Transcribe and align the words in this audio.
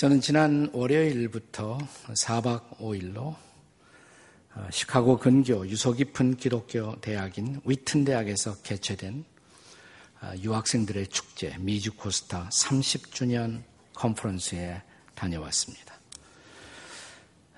저는 0.00 0.22
지난 0.22 0.70
월요일부터 0.72 1.76
4박 2.14 2.78
5일로 2.78 3.18
어, 4.54 4.68
시카고 4.72 5.18
근교 5.18 5.68
유서 5.68 5.92
깊은 5.92 6.38
기독교 6.38 6.98
대학인 7.02 7.60
위튼 7.66 8.06
대학에서 8.06 8.56
개최된 8.62 9.22
어, 10.22 10.32
유학생들의 10.38 11.08
축제 11.08 11.54
미주 11.58 11.96
코스타 11.96 12.48
30주년 12.48 13.60
컨퍼런스에 13.92 14.80
다녀왔습니다. 15.14 15.94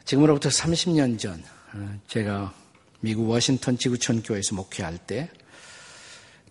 지금으로부터 0.05 0.49
30년 0.49 1.21
전 1.21 1.41
어, 1.75 2.01
제가 2.09 2.53
미국 2.99 3.31
워싱턴 3.31 3.79
지구촌 3.79 4.25
교회에서 4.25 4.57
목회할 4.57 4.99
때 4.99 5.31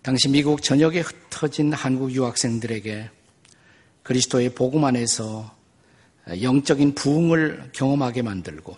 당시 0.01 0.29
미국 0.29 0.63
전역에 0.63 1.01
흩어진 1.01 1.73
한국 1.73 2.13
유학생들에게 2.13 3.09
그리스도의 4.03 4.55
복음 4.55 4.85
안에서 4.85 5.59
영적인 6.27 6.95
부흥을 6.95 7.71
경험하게 7.73 8.21
만들고 8.21 8.77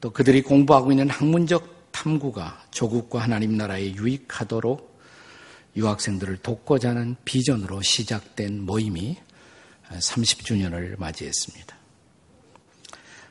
또 0.00 0.10
그들이 0.10 0.42
공부하고 0.42 0.92
있는 0.92 1.08
학문적 1.08 1.92
탐구가 1.92 2.66
조국과 2.70 3.20
하나님 3.20 3.56
나라에 3.56 3.94
유익하도록 3.94 4.96
유학생들을 5.76 6.38
돕고자 6.38 6.90
하는 6.90 7.16
비전으로 7.24 7.82
시작된 7.82 8.62
모임이 8.62 9.16
30주년을 9.90 10.98
맞이했습니다. 10.98 11.76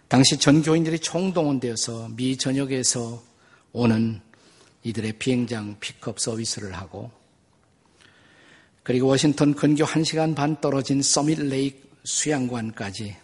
당시 0.07 0.37
전 0.37 0.61
교인들이 0.61 0.99
총동원되어서 0.99 2.09
미 2.15 2.37
전역에서 2.37 3.21
오는 3.73 4.21
이들의 4.83 5.13
비행장 5.13 5.77
픽업 5.79 6.19
서비스를 6.19 6.73
하고 6.73 7.11
그리고 8.83 9.07
워싱턴 9.07 9.55
근교 9.55 9.83
1시간 9.83 10.35
반 10.35 10.59
떨어진 10.61 11.01
서밋 11.01 11.39
레이크 11.41 11.85
수양관까지 12.03 13.15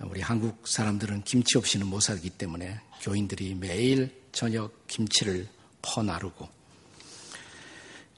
우리 0.00 0.20
한국 0.20 0.66
사람들은 0.66 1.22
김치 1.22 1.56
없이는 1.56 1.86
못 1.86 2.00
살기 2.00 2.30
때문에 2.30 2.80
교인들이 3.00 3.54
매일 3.54 4.22
저녁 4.32 4.86
김치를 4.86 5.48
퍼나르고 5.82 6.48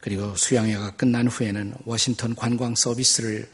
그리고 0.01 0.35
수양회가 0.37 0.97
끝난 0.97 1.27
후에는 1.27 1.75
워싱턴 1.85 2.35
관광 2.35 2.75
서비스를 2.75 3.51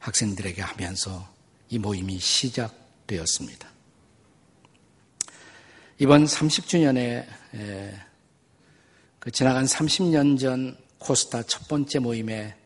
학생들에게 0.00 0.60
하면서 0.60 1.32
이 1.68 1.78
모임이 1.78 2.18
시작되었습니다. 2.18 3.70
이번 5.98 6.24
30주년에 6.24 7.24
그 9.20 9.30
지나간 9.30 9.64
30년 9.64 10.38
전 10.38 10.76
코스타 10.98 11.44
첫 11.44 11.68
번째 11.68 12.00
모임에 12.00 12.56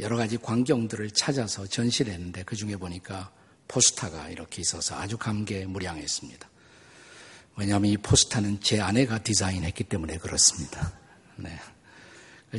여러 0.00 0.16
가지 0.16 0.36
광경들을 0.36 1.12
찾아서 1.12 1.66
전시를 1.66 2.12
했는데 2.12 2.42
그 2.42 2.56
중에 2.56 2.76
보니까 2.76 3.30
포스타가 3.70 4.28
이렇게 4.28 4.60
있어서 4.62 4.96
아주 4.96 5.16
감개무량했습니다. 5.16 6.48
왜냐하면 7.56 7.90
이 7.90 7.96
포스타는 7.96 8.60
제 8.60 8.80
아내가 8.80 9.22
디자인했기 9.22 9.84
때문에 9.84 10.18
그렇습니다. 10.18 10.92
네. 11.36 11.56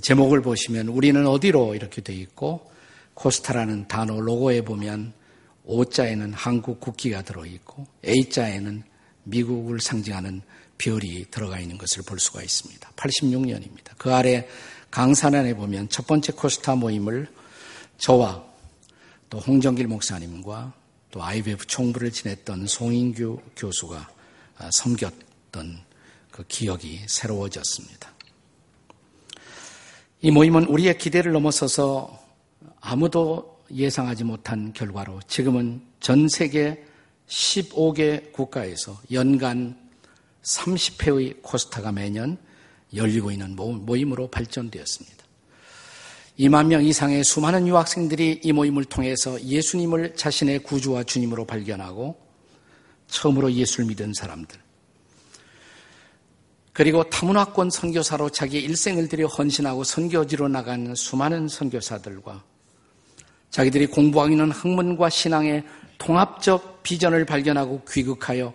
제목을 0.01 0.41
보시면 0.41 0.87
우리는 0.87 1.27
어디로 1.27 1.75
이렇게 1.75 2.01
되어 2.01 2.15
있고 2.15 2.71
코스타라는 3.13 3.89
단어 3.89 4.19
로고에 4.21 4.61
보면 4.61 5.13
O자에는 5.65 6.33
한국 6.33 6.79
국기가 6.79 7.21
들어있고 7.23 7.85
A자에는 8.05 8.83
미국을 9.23 9.81
상징하는 9.81 10.41
별이 10.77 11.25
들어가 11.29 11.59
있는 11.59 11.77
것을 11.77 12.03
볼 12.03 12.19
수가 12.19 12.41
있습니다. 12.41 12.89
86년입니다. 12.91 13.91
그 13.97 14.13
아래 14.13 14.47
강산안에 14.89 15.55
보면 15.55 15.89
첫 15.89 16.07
번째 16.07 16.31
코스타 16.31 16.75
모임을 16.75 17.27
저와 17.97 18.43
또 19.29 19.39
홍정길 19.39 19.87
목사님과 19.87 20.80
또 21.11 21.21
IBF 21.23 21.67
총부를 21.67 22.11
지냈던 22.11 22.67
송인규 22.67 23.39
교수가 23.55 24.09
아, 24.57 24.69
섬겼던 24.71 25.83
그 26.31 26.45
기억이 26.47 27.01
새로워졌습니다. 27.07 28.11
이 30.21 30.31
모임은 30.31 30.65
우리의 30.65 30.97
기대를 30.97 31.31
넘어서서 31.33 32.17
아무도 32.79 33.59
예상하지 33.73 34.23
못한 34.23 34.71
결과로 34.73 35.19
지금은 35.27 35.81
전 35.99 36.27
세계 36.27 36.85
15개 37.27 38.31
국가에서 38.31 38.99
연간 39.11 39.77
30회의 40.43 41.41
코스타가 41.41 41.91
매년 41.91 42.37
열리고 42.93 43.31
있는 43.31 43.55
모임으로 43.55 44.29
발전되었습니다. 44.29 45.20
2만 46.41 46.65
명 46.65 46.83
이상의 46.83 47.23
수많은 47.23 47.67
유학생들이 47.67 48.41
이 48.43 48.51
모임을 48.51 48.83
통해서 48.85 49.39
예수님을 49.39 50.15
자신의 50.15 50.63
구주와 50.63 51.03
주님으로 51.03 51.45
발견하고 51.45 52.19
처음으로 53.05 53.51
예수를 53.53 53.85
믿은 53.85 54.11
사람들. 54.15 54.59
그리고 56.73 57.03
타문화권 57.03 57.69
선교사로 57.69 58.31
자기 58.31 58.59
일생을 58.59 59.07
들여 59.07 59.27
헌신하고 59.27 59.83
선교지로 59.83 60.47
나간 60.47 60.95
수많은 60.95 61.47
선교사들과 61.47 62.43
자기들이 63.51 63.85
공부하고 63.87 64.31
있는 64.31 64.49
학문과 64.49 65.11
신앙의 65.11 65.63
통합적 65.99 66.81
비전을 66.81 67.25
발견하고 67.25 67.83
귀국하여 67.87 68.51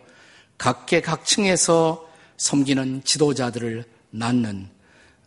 각계각층에서 0.59 2.05
섬기는 2.37 3.05
지도자들을 3.05 3.85
낳는 4.11 4.71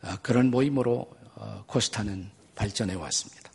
어, 0.02 0.16
그런 0.22 0.52
모임으로 0.52 1.10
어, 1.36 1.64
코스타는 1.66 2.39
발전해 2.60 2.94
왔습니다. 2.94 3.50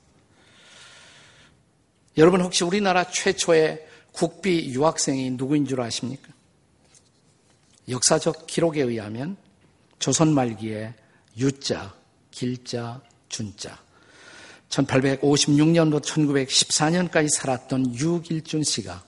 여러분 2.16 2.40
혹시 2.40 2.64
우리나라 2.64 3.04
최초의 3.10 3.86
국비 4.12 4.72
유학생이 4.72 5.32
누구인 5.32 5.66
줄 5.66 5.82
아십니까? 5.82 6.32
역사적 7.88 8.46
기록에 8.46 8.80
의하면 8.80 9.36
조선 9.98 10.32
말기에 10.32 10.94
유자, 11.36 11.92
길자, 12.30 13.02
준자 13.28 13.78
1856년부터 14.70 16.00
1914년까지 16.02 17.28
살았던 17.28 17.94
유길준 17.96 18.64
씨가 18.64 19.04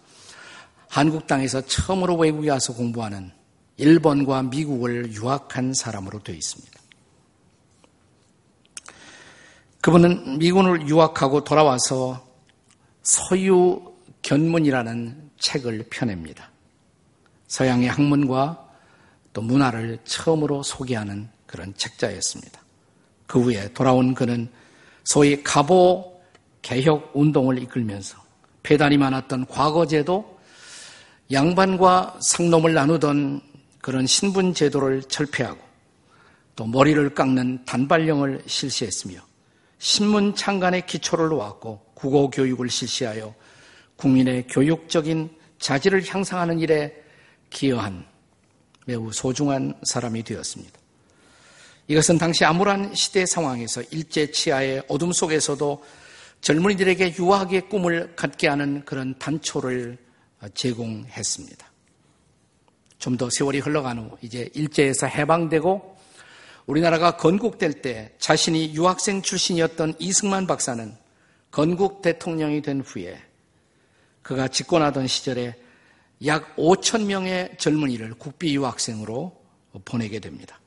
한국 0.89 1.27
땅에서 1.27 1.63
처음으로 1.63 2.17
외국에 2.17 2.51
와서 2.51 2.75
공부하는 2.75 3.33
일본과 3.79 4.43
미국을 4.43 5.13
유학한 5.13 5.73
사람으로 5.73 6.23
되어 6.23 6.35
있습니다. 6.35 6.86
그분은 9.87 10.41
미군을 10.41 10.89
유학하고 10.89 11.45
돌아와서 11.45 12.27
서유 13.05 13.95
견문이라는 14.23 15.31
책을 15.39 15.87
펴냅니다. 15.89 16.51
서양의 17.47 17.91
학문과 17.91 18.69
또 19.33 19.43
문화를 19.43 20.01
처음으로 20.03 20.65
소개하는 20.65 21.29
그런 21.47 21.73
책자였습니다. 21.77 22.61
그 23.29 23.41
후에 23.41 23.73
돌아온 23.75 24.13
그는 24.13 24.49
소위 25.05 25.41
가보 25.45 26.21
개혁 26.63 27.13
운동을 27.15 27.63
이끌면서 27.63 28.19
폐단이 28.65 28.99
많았던 28.99 29.47
과거제도 29.47 30.41
양반과 31.31 32.19
상놈을 32.23 32.75
나누던 32.75 33.41
그런 33.81 34.05
신분 34.05 34.53
제도를 34.53 35.05
철폐하고 35.05 35.61
또 36.57 36.67
머리를 36.67 37.15
깎는 37.15 37.65
단발령을 37.67 38.43
실시했으며 38.47 39.21
신문 39.79 40.35
창간의 40.35 40.87
기초를 40.87 41.29
놓았고 41.29 41.93
국어 41.95 42.29
교육을 42.29 42.69
실시하여 42.71 43.35
국민의 43.97 44.47
교육적인 44.49 45.31
자질을 45.59 46.05
향상하는 46.07 46.59
일에 46.61 46.95
기여한 47.51 48.05
매우 48.87 49.13
소중한 49.13 49.75
사람이 49.85 50.23
되었습니다. 50.23 50.79
이것은 51.89 52.19
당시 52.19 52.45
암울한 52.45 52.95
시대 52.95 53.25
상황에서 53.25 53.83
일제 53.91 54.31
치하의 54.31 54.83
어둠 54.89 55.13
속에서도 55.13 55.85
젊은이들에게 56.41 57.15
유학의 57.19 57.69
꿈을 57.69 58.15
갖게 58.17 58.49
하는 58.49 58.85
그런 58.85 59.17
단초를 59.19 59.97
제공했습니다. 60.55 61.67
좀 62.99 63.17
더 63.17 63.29
세월이 63.31 63.61
흘러간 63.61 63.99
후 63.99 64.19
이제 64.21 64.49
일제에서 64.55 65.07
해방되고 65.07 65.96
우리나라가 66.67 67.17
건국될 67.17 67.81
때 67.81 68.13
자신이 68.19 68.75
유학생 68.75 69.23
출신이었던 69.23 69.95
이승만 69.99 70.47
박사는 70.47 70.95
건국 71.51 72.03
대통령이 72.03 72.61
된 72.63 72.81
후에 72.81 73.21
그가 74.23 74.49
집권하던 74.49 75.07
시절에 75.07 75.55
약 76.25 76.57
5천 76.57 77.05
명의 77.07 77.57
젊은이를 77.59 78.15
국비 78.15 78.57
유학생으로 78.57 79.41
보내게 79.85 80.19
됩니다. 80.19 80.59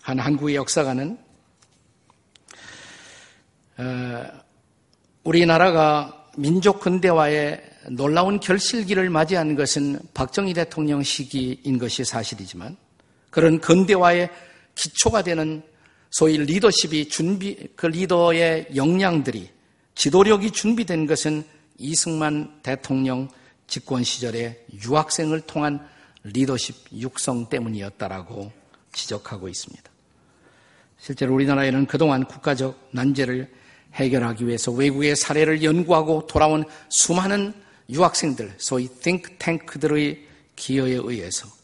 한 0.00 0.18
한국의 0.18 0.56
역사가는 0.56 1.18
어, 3.78 4.26
우리나라가 5.24 6.30
민족 6.38 6.80
근대화의 6.80 7.62
놀라운 7.90 8.40
결실기를 8.40 9.10
맞이한 9.10 9.54
것은 9.54 9.98
박정희 10.14 10.54
대통령 10.54 11.02
시기인 11.02 11.78
것이 11.78 12.04
사실이지만 12.04 12.76
그런 13.36 13.60
근대화의 13.60 14.30
기초가 14.74 15.20
되는 15.20 15.62
소위 16.08 16.38
리더십이 16.38 17.10
준비, 17.10 17.68
그 17.76 17.84
리더의 17.84 18.68
역량들이 18.74 19.50
지도력이 19.94 20.52
준비된 20.52 21.06
것은 21.06 21.44
이승만 21.76 22.62
대통령 22.62 23.28
집권 23.66 24.04
시절에 24.04 24.64
유학생을 24.82 25.42
통한 25.42 25.86
리더십 26.22 26.86
육성 26.94 27.50
때문이었다라고 27.50 28.50
지적하고 28.94 29.50
있습니다. 29.50 29.90
실제로 30.98 31.34
우리나라에는 31.34 31.84
그동안 31.84 32.24
국가적 32.24 32.88
난제를 32.92 33.52
해결하기 33.92 34.46
위해서 34.46 34.72
외국의 34.72 35.14
사례를 35.14 35.62
연구하고 35.62 36.26
돌아온 36.26 36.64
수많은 36.88 37.52
유학생들, 37.90 38.54
소위 38.56 38.88
띵크탱크들의 38.88 40.26
기여에 40.56 40.92
의해서 40.92 41.55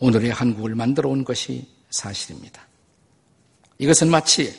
오늘의 0.00 0.30
한국을 0.30 0.74
만들어 0.74 1.08
온 1.10 1.24
것이 1.24 1.66
사실입니다. 1.90 2.66
이것은 3.78 4.10
마치 4.10 4.52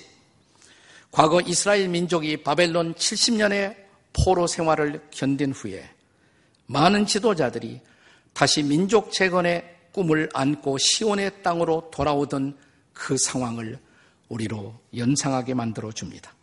과거 1.12 1.42
이스라엘 1.42 1.88
민족이 1.88 2.44
바벨론 2.44 2.94
70년의 2.94 3.76
포로 4.14 4.48
생활을 4.48 5.02
견딘 5.12 5.52
후에 5.52 5.90
많은 6.68 7.06
지도자들이 7.06 7.82
다시 8.34 8.64
민족 8.64 9.12
재건의 9.12 9.64
꿈을 9.92 10.30
안고 10.34 10.78
시온의 10.78 11.42
땅으로 11.42 11.90
돌아오던 11.92 12.58
그 12.94 13.18
상황을 13.18 13.80
우리로 14.28 14.76
연상하게 14.96 15.56
만들어 15.56 15.92
줍니다. 15.92 16.34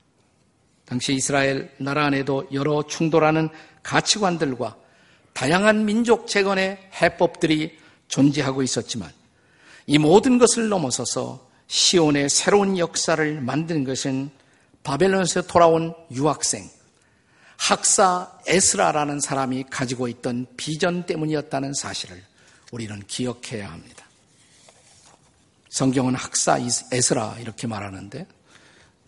당시 0.85 1.15
이스라엘 1.15 1.73
나라 1.79 2.07
안에도 2.07 2.47
여러 2.53 2.83
충돌하는 2.83 3.49
가치관들과 3.83 4.77
다양한 5.33 5.85
민족 5.85 6.27
재건의 6.27 6.79
해법들이 7.01 7.79
존재하고 8.09 8.63
있었지만 8.63 9.13
이 9.87 9.99
모든 9.99 10.39
것을 10.39 10.69
넘어서서 10.69 11.49
시온의 11.69 12.29
새로운 12.29 12.79
역사를 12.79 13.41
만든 13.41 13.85
것은 13.85 14.31
바벨론에서 14.83 15.43
돌아온 15.43 15.95
유학생 16.13 16.71
학사 17.57 18.39
에스라라는 18.47 19.21
사람이 19.21 19.65
가지고 19.71 20.09
있던 20.09 20.47
비전 20.57 21.07
때문이었다는 21.07 21.75
사실을 21.75 22.23
우리는 22.71 23.03
기억해야 23.07 23.71
합니다. 23.71 24.05
성경은 25.71 26.15
학사 26.15 26.59
에스라 26.93 27.37
이렇게 27.41 27.67
말하는데, 27.67 28.27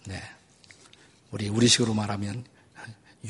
네. 0.07 0.23
우리 1.31 1.49
우리식으로 1.49 1.95
말하면 1.95 2.45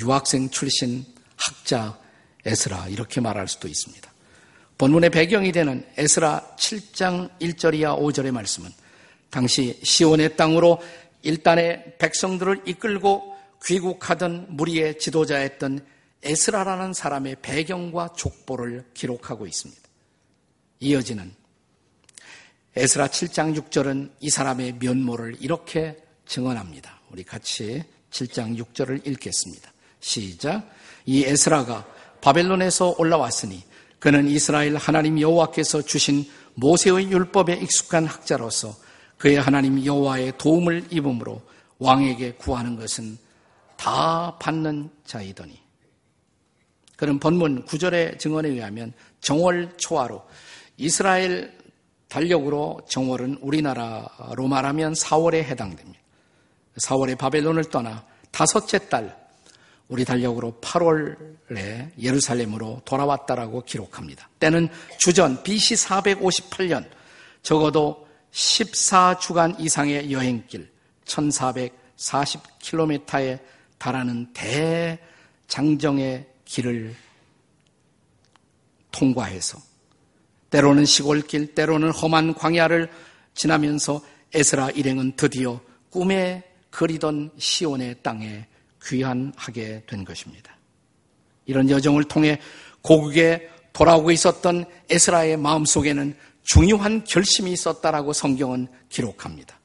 유학생 0.01 0.49
출신 0.51 1.05
학자 1.37 1.99
에스라 2.45 2.89
이렇게 2.89 3.21
말할 3.21 3.49
수도 3.49 3.69
있습니다. 3.69 4.08
본문의 4.79 5.11
배경이 5.11 5.51
되는 5.51 5.85
에스라 5.97 6.55
7장 6.57 7.37
1절 7.41 7.75
이하 7.75 7.97
5절의 7.97 8.31
말씀은 8.31 8.71
당시 9.29 9.77
시온의 9.83 10.37
땅으로 10.37 10.81
일단의 11.23 11.97
백성들을 11.99 12.63
이끌고 12.65 13.37
귀국하던 13.65 14.47
무리의 14.51 15.01
지도자였던 15.01 15.85
에스라라는 16.23 16.93
사람의 16.93 17.37
배경과 17.43 18.13
족보를 18.17 18.85
기록하고 18.95 19.49
있습니다. 19.49 19.83
이어지는 20.79 21.35
에스라 22.77 23.09
7장 23.09 23.61
6절은 23.61 24.13
이 24.21 24.31
사람의 24.31 24.77
면모를 24.79 25.39
이렇게 25.41 25.97
증언합니다. 26.25 27.01
우리 27.11 27.25
같이 27.25 27.83
7장 28.13 28.57
6절을 28.57 29.05
읽겠습니다. 29.09 29.73
시작. 29.99 30.71
이 31.05 31.25
에스라가 31.25 31.85
바벨론에서 32.21 32.95
올라왔으니 32.97 33.68
그는 33.99 34.29
이스라엘 34.29 34.77
하나님 34.77 35.21
여호와께서 35.21 35.83
주신 35.83 36.25
모세의 36.55 37.11
율법에 37.11 37.55
익숙한 37.55 38.07
학자로서 38.07 38.75
그의 39.17 39.37
하나님 39.37 39.85
여호와의 39.85 40.35
도움을 40.39 40.87
입음으로 40.91 41.43
왕에게 41.79 42.33
구하는 42.35 42.77
것은 42.77 43.19
다 43.77 44.37
받는 44.39 44.91
자이더니 45.05 45.61
그런 46.97 47.19
본문 47.21 47.65
구절의 47.65 48.19
증언에 48.19 48.49
의하면 48.49 48.93
정월 49.21 49.77
초하로 49.77 50.25
이스라엘 50.77 51.57
달력으로 52.09 52.81
정월은 52.89 53.39
우리나라로 53.41 54.49
말하면 54.49 54.95
4월에 54.95 55.45
해당됩니다. 55.45 56.01
4월에 56.79 57.19
바벨론을 57.19 57.65
떠나 57.65 58.05
다섯째 58.31 58.89
달 58.89 59.28
우리 59.89 60.05
달력으로 60.05 60.59
8월에 60.61 61.91
예루살렘으로 61.99 62.83
돌아왔다라고 62.85 63.65
기록합니다. 63.65 64.29
때는 64.39 64.69
주전 64.99 65.43
BC 65.43 65.75
458년 65.75 66.89
적어도 67.43 68.07
14주간 68.33 69.59
이상의 69.59 70.13
여행길 70.13 70.71
1440km에 71.07 73.41
달하는 73.79 74.33
대장정의 75.47 76.27
길을 76.45 76.95
통과해서 78.91 79.59
때로는 80.51 80.85
시골길, 80.85 81.55
때로는 81.55 81.91
험한 81.91 82.35
광야를 82.35 82.91
지나면서 83.35 84.03
에스라 84.35 84.71
일행은 84.71 85.17
드디어 85.17 85.61
꿈에 85.91 86.43
그리던 86.71 87.31
시온의 87.39 87.97
땅에 88.03 88.47
귀환하게 88.89 89.85
된 89.87 90.05
것입니다. 90.05 90.57
이런 91.47 91.71
여정을 91.71 92.05
통해 92.05 92.41
고국에 92.83 93.49
돌아오고 93.73 94.11
있었던 94.11 94.65
에스라의 94.91 95.37
마음속에는 95.37 96.17
중요한 96.43 97.05
결심이 97.05 97.53
있었다라고 97.53 98.13
성경은 98.13 98.69
기록합니다. 98.89 99.59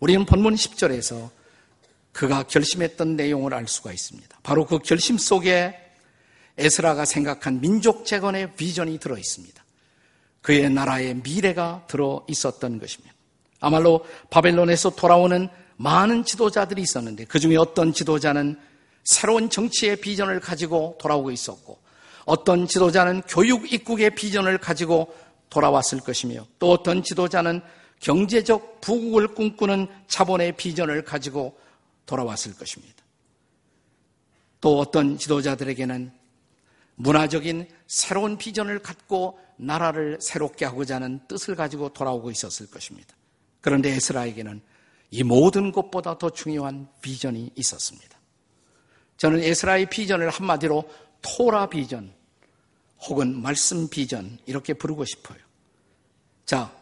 우리는 0.00 0.24
본문 0.24 0.54
10절에서 0.54 1.30
그가 2.12 2.42
결심했던 2.42 3.16
내용을 3.16 3.54
알 3.54 3.68
수가 3.68 3.92
있습니다. 3.92 4.38
바로 4.42 4.66
그 4.66 4.78
결심 4.78 5.18
속에 5.18 5.76
에스라가 6.56 7.04
생각한 7.04 7.60
민족 7.60 8.04
재건의 8.04 8.54
비전이 8.56 8.98
들어 8.98 9.16
있습니다. 9.16 9.64
그의 10.42 10.70
나라의 10.70 11.14
미래가 11.22 11.84
들어 11.88 12.24
있었던 12.28 12.80
것입니다. 12.80 13.14
아말로 13.60 14.04
바벨론에서 14.30 14.90
돌아오는 14.90 15.48
많은 15.78 16.24
지도자들이 16.24 16.82
있었는데 16.82 17.24
그 17.24 17.38
중에 17.38 17.56
어떤 17.56 17.92
지도자는 17.92 18.58
새로운 19.04 19.48
정치의 19.48 19.96
비전을 20.00 20.40
가지고 20.40 20.98
돌아오고 21.00 21.30
있었고 21.30 21.78
어떤 22.26 22.66
지도자는 22.66 23.22
교육 23.22 23.72
입국의 23.72 24.14
비전을 24.14 24.58
가지고 24.58 25.14
돌아왔을 25.48 26.00
것이며 26.00 26.46
또 26.58 26.72
어떤 26.72 27.02
지도자는 27.02 27.62
경제적 28.00 28.80
부국을 28.80 29.28
꿈꾸는 29.28 29.86
자본의 30.08 30.56
비전을 30.56 31.04
가지고 31.04 31.58
돌아왔을 32.06 32.54
것입니다. 32.54 32.96
또 34.60 34.78
어떤 34.78 35.16
지도자들에게는 35.16 36.12
문화적인 36.96 37.68
새로운 37.86 38.36
비전을 38.36 38.80
갖고 38.80 39.38
나라를 39.56 40.18
새롭게 40.20 40.64
하고자 40.64 40.96
하는 40.96 41.20
뜻을 41.28 41.54
가지고 41.54 41.90
돌아오고 41.90 42.30
있었을 42.30 42.70
것입니다. 42.70 43.14
그런데 43.60 43.90
에스라에게는 43.90 44.60
이 45.10 45.22
모든 45.22 45.72
것보다 45.72 46.18
더 46.18 46.30
중요한 46.30 46.88
비전이 47.00 47.52
있었습니다. 47.54 48.18
저는 49.16 49.42
에스라의 49.42 49.90
비전을 49.90 50.30
한마디로 50.30 50.88
토라 51.22 51.68
비전 51.68 52.12
혹은 53.02 53.40
말씀 53.40 53.88
비전 53.88 54.38
이렇게 54.46 54.74
부르고 54.74 55.04
싶어요. 55.04 55.38
자, 56.44 56.72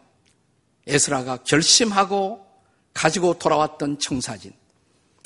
에스라가 0.86 1.38
결심하고 1.38 2.46
가지고 2.94 3.38
돌아왔던 3.38 3.98
청사진 3.98 4.52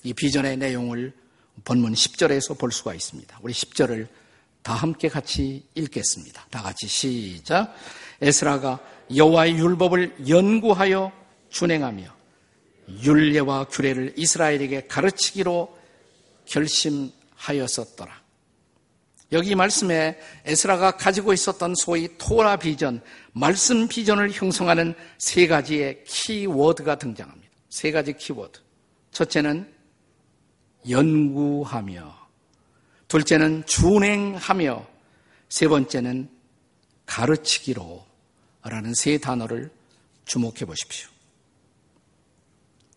이 0.03 0.15
비전의 0.15 0.57
내용을 0.57 1.15
본문 1.65 1.93
10절에서 1.93 2.59
볼 2.59 2.73
수가 2.73 2.95
있습니다. 2.95 3.39
우리 3.43 3.53
10절을 3.53 4.09
다 4.63 4.75
함께 4.75 5.09
같이 5.09 5.67
읽겠습니다. 5.75 6.47
다 6.51 6.63
같이 6.63 6.87
시작. 6.87 7.75
에스라가 8.21 8.81
여호와의 9.15 9.55
율법을 9.57 10.29
연구하여 10.29 11.13
준행하며 11.51 12.20
율례와 13.03 13.65
규례를 13.69 14.15
이스라엘에게 14.17 14.87
가르치기로 14.87 15.79
결심하였었더라. 16.47 18.21
여기 19.33 19.55
말씀에 19.55 20.19
에스라가 20.45 20.93
가지고 20.93 21.33
있었던 21.33 21.75
소위 21.77 22.09
토라 22.19 22.57
비전, 22.57 23.01
말씀 23.33 23.87
비전을 23.87 24.33
형성하는 24.33 24.95
세 25.19 25.47
가지의 25.47 26.03
키워드가 26.05 26.99
등장합니다. 26.99 27.49
세 27.69 27.93
가지 27.93 28.13
키워드. 28.13 28.61
첫째는 29.13 29.73
연구하며, 30.89 32.29
둘째는 33.07 33.67
준행하며, 33.67 34.87
세 35.49 35.69
번째는 35.69 36.29
가르치기로 37.07 38.05
라는 38.63 38.95
세 38.95 39.19
단어를 39.19 39.71
주목해 40.25 40.65
보십시오. 40.67 41.09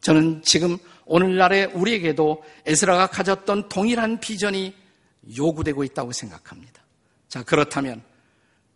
저는 0.03 0.41
지금 0.43 0.77
오늘날의 1.05 1.67
우리에게도 1.67 2.43
에스라가 2.65 3.07
가졌던 3.07 3.69
동일한 3.69 4.19
비전이 4.19 4.75
요구되고 5.37 5.83
있다고 5.85 6.11
생각합니다. 6.11 6.83
자, 7.29 7.41
그렇다면 7.43 8.03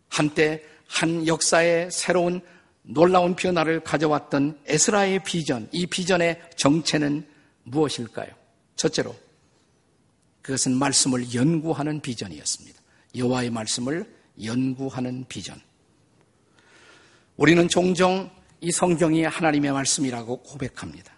한때 0.08 0.62
한 0.86 1.26
역사의 1.26 1.90
새로운 1.90 2.40
놀라운 2.82 3.36
변화를 3.36 3.80
가져왔던 3.80 4.60
에스라의 4.66 5.22
비전, 5.22 5.68
이 5.70 5.86
비전의 5.86 6.40
정체는 6.56 7.28
무엇일까요? 7.64 8.28
첫째로, 8.76 9.14
그것은 10.40 10.74
말씀을 10.74 11.34
연구하는 11.34 12.00
비전이었습니다. 12.00 12.80
여호와의 13.14 13.50
말씀을 13.50 14.10
연구하는 14.42 15.26
비전. 15.28 15.60
우리는 17.36 17.68
종종 17.68 18.30
이 18.62 18.72
성경이 18.72 19.24
하나님의 19.24 19.72
말씀이라고 19.72 20.42
고백합니다. 20.42 21.17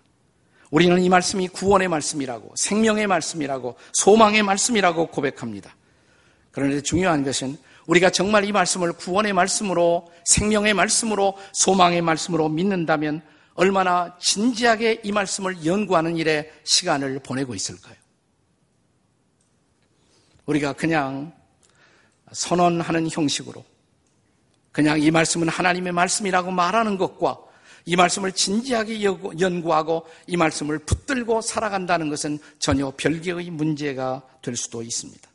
우리는 0.70 1.02
이 1.02 1.08
말씀이 1.08 1.48
구원의 1.48 1.88
말씀이라고, 1.88 2.52
생명의 2.54 3.06
말씀이라고, 3.06 3.76
소망의 3.92 4.42
말씀이라고 4.42 5.08
고백합니다. 5.08 5.74
그런데 6.52 6.80
중요한 6.80 7.24
것은 7.24 7.58
우리가 7.86 8.10
정말 8.10 8.44
이 8.44 8.52
말씀을 8.52 8.92
구원의 8.92 9.32
말씀으로, 9.32 10.10
생명의 10.24 10.74
말씀으로, 10.74 11.36
소망의 11.52 12.02
말씀으로 12.02 12.48
믿는다면 12.48 13.22
얼마나 13.54 14.16
진지하게 14.18 15.00
이 15.02 15.12
말씀을 15.12 15.66
연구하는 15.66 16.16
일에 16.16 16.50
시간을 16.64 17.18
보내고 17.20 17.54
있을까요? 17.54 17.94
우리가 20.46 20.72
그냥 20.72 21.32
선언하는 22.32 23.08
형식으로 23.10 23.64
그냥 24.72 25.00
이 25.00 25.10
말씀은 25.10 25.48
하나님의 25.48 25.92
말씀이라고 25.92 26.52
말하는 26.52 26.96
것과 26.96 27.38
이 27.84 27.96
말씀을 27.96 28.32
진지하게 28.32 29.02
연구하고 29.02 30.06
이 30.26 30.36
말씀을 30.36 30.78
붙들고 30.80 31.40
살아간다는 31.40 32.08
것은 32.08 32.38
전혀 32.58 32.92
별개의 32.96 33.50
문제가 33.50 34.22
될 34.42 34.56
수도 34.56 34.82
있습니다. 34.82 35.28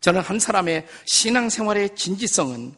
저는 0.00 0.20
한 0.20 0.38
사람의 0.38 0.86
신앙생활의 1.04 1.96
진지성은 1.96 2.74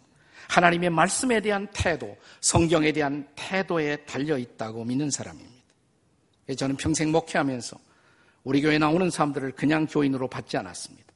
하나님의 0.48 0.90
말씀에 0.90 1.40
대한 1.40 1.68
태도, 1.72 2.16
성경에 2.40 2.92
대한 2.92 3.28
태도에 3.36 3.96
달려 4.04 4.36
있다고 4.36 4.84
믿는 4.84 5.10
사람입니다. 5.10 5.50
저는 6.56 6.76
평생 6.76 7.12
목회하면서 7.12 7.78
우리 8.42 8.60
교회 8.60 8.78
나오는 8.78 9.10
사람들을 9.10 9.52
그냥 9.52 9.86
교인으로 9.86 10.28
받지 10.28 10.56
않았습니다. 10.56 11.10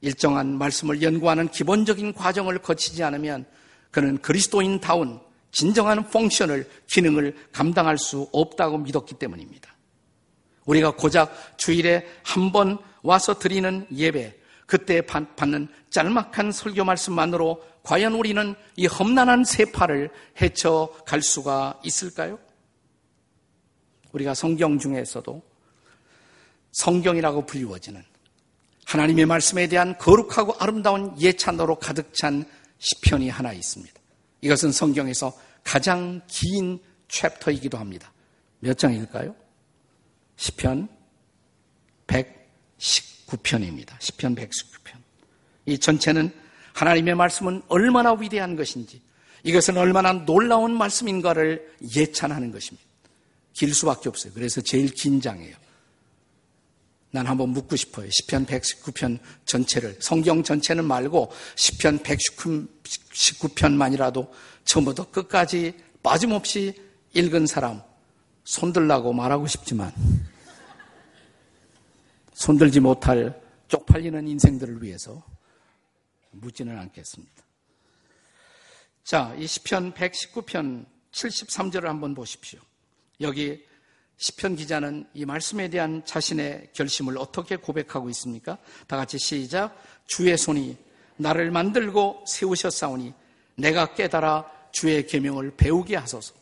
일정한 0.00 0.56
말씀을 0.58 1.02
연구하는 1.02 1.48
기본적인 1.48 2.14
과정을 2.14 2.58
거치지 2.58 3.02
않으면 3.02 3.46
그는 3.90 4.18
그리스도인다운 4.18 5.20
진정한 5.50 6.08
펑션을, 6.08 6.68
기능을 6.86 7.36
감당할 7.52 7.98
수 7.98 8.28
없다고 8.32 8.78
믿었기 8.78 9.14
때문입니다. 9.14 9.74
우리가 10.66 10.92
고작 10.92 11.56
주일에 11.58 12.06
한 12.22 12.52
번 12.52 12.78
와서 13.02 13.38
드리는 13.38 13.86
예배, 13.94 14.36
그때 14.66 15.00
받는 15.00 15.68
짤막한 15.90 16.52
설교 16.52 16.84
말씀만으로 16.84 17.64
과연 17.82 18.12
우리는 18.12 18.54
이 18.76 18.86
험난한 18.86 19.44
세파를 19.44 20.10
헤쳐갈 20.40 21.22
수가 21.22 21.80
있을까요? 21.84 22.38
우리가 24.12 24.34
성경 24.34 24.78
중에서도 24.78 25.42
성경이라고 26.72 27.46
불리워지는 27.46 28.04
하나님의 28.84 29.26
말씀에 29.26 29.68
대한 29.68 29.96
거룩하고 29.96 30.54
아름다운 30.58 31.18
예찬으로 31.18 31.76
가득 31.76 32.12
찬 32.14 32.44
시편이 32.78 33.28
하나 33.30 33.52
있습니다. 33.52 33.97
이것은 34.40 34.72
성경에서 34.72 35.36
가장 35.64 36.20
긴 36.26 36.78
챕터이기도 37.08 37.78
합니다. 37.78 38.12
몇 38.60 38.78
장일까요? 38.78 39.34
시편 40.36 40.88
119편입니다. 42.06 44.00
시편 44.00 44.34
119편. 44.34 44.96
이 45.66 45.78
전체는 45.78 46.32
하나님의 46.74 47.14
말씀은 47.16 47.62
얼마나 47.68 48.12
위대한 48.12 48.56
것인지, 48.56 49.02
이것은 49.42 49.76
얼마나 49.76 50.12
놀라운 50.12 50.76
말씀인가를 50.76 51.74
예찬하는 51.94 52.52
것입니다. 52.52 52.86
길 53.52 53.74
수밖에 53.74 54.08
없어요. 54.08 54.32
그래서 54.32 54.60
제일 54.60 54.88
긴 54.90 55.20
장이에요. 55.20 55.56
난 57.10 57.26
한번 57.26 57.50
묻고 57.50 57.76
싶어요. 57.76 58.08
시편 58.10 58.46
119편 58.46 59.18
전체를 59.46 59.96
성경 60.00 60.42
전체는 60.42 60.84
말고 60.84 61.30
시편 61.56 62.00
119편만이라도 62.00 64.28
처음부터 64.64 65.10
끝까지 65.10 65.74
빠짐없이 66.02 66.74
읽은 67.14 67.46
사람 67.46 67.80
손들라고 68.44 69.12
말하고 69.12 69.46
싶지만 69.46 69.92
손들지 72.34 72.80
못할 72.80 73.40
쪽팔리는 73.68 74.28
인생들을 74.28 74.82
위해서 74.82 75.22
묻지는 76.30 76.78
않겠습니다. 76.78 77.42
자, 79.02 79.34
이 79.38 79.46
시편 79.46 79.94
119편 79.94 80.84
73절을 81.12 81.84
한번 81.84 82.14
보십시오. 82.14 82.60
여기 83.20 83.66
시편 84.18 84.56
기자는 84.56 85.06
이 85.14 85.24
말씀에 85.24 85.70
대한 85.70 86.02
자신의 86.04 86.70
결심을 86.72 87.16
어떻게 87.18 87.56
고백하고 87.56 88.10
있습니까? 88.10 88.58
다 88.88 88.96
같이 88.96 89.16
시작. 89.18 89.76
주의 90.06 90.36
손이 90.36 90.76
나를 91.16 91.50
만들고 91.50 92.24
세우셨사오니 92.26 93.14
내가 93.56 93.94
깨달아 93.94 94.44
주의 94.72 95.06
계명을 95.06 95.56
배우게 95.56 95.96
하소서. 95.96 96.34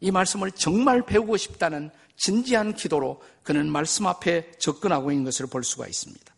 이 0.00 0.10
말씀을 0.10 0.52
정말 0.52 1.04
배우고 1.04 1.36
싶다는 1.36 1.90
진지한 2.16 2.74
기도로 2.74 3.20
그는 3.42 3.70
말씀 3.70 4.06
앞에 4.06 4.52
접근하고 4.58 5.10
있는 5.10 5.24
것을 5.24 5.46
볼 5.46 5.64
수가 5.64 5.86
있습니다. 5.86 6.34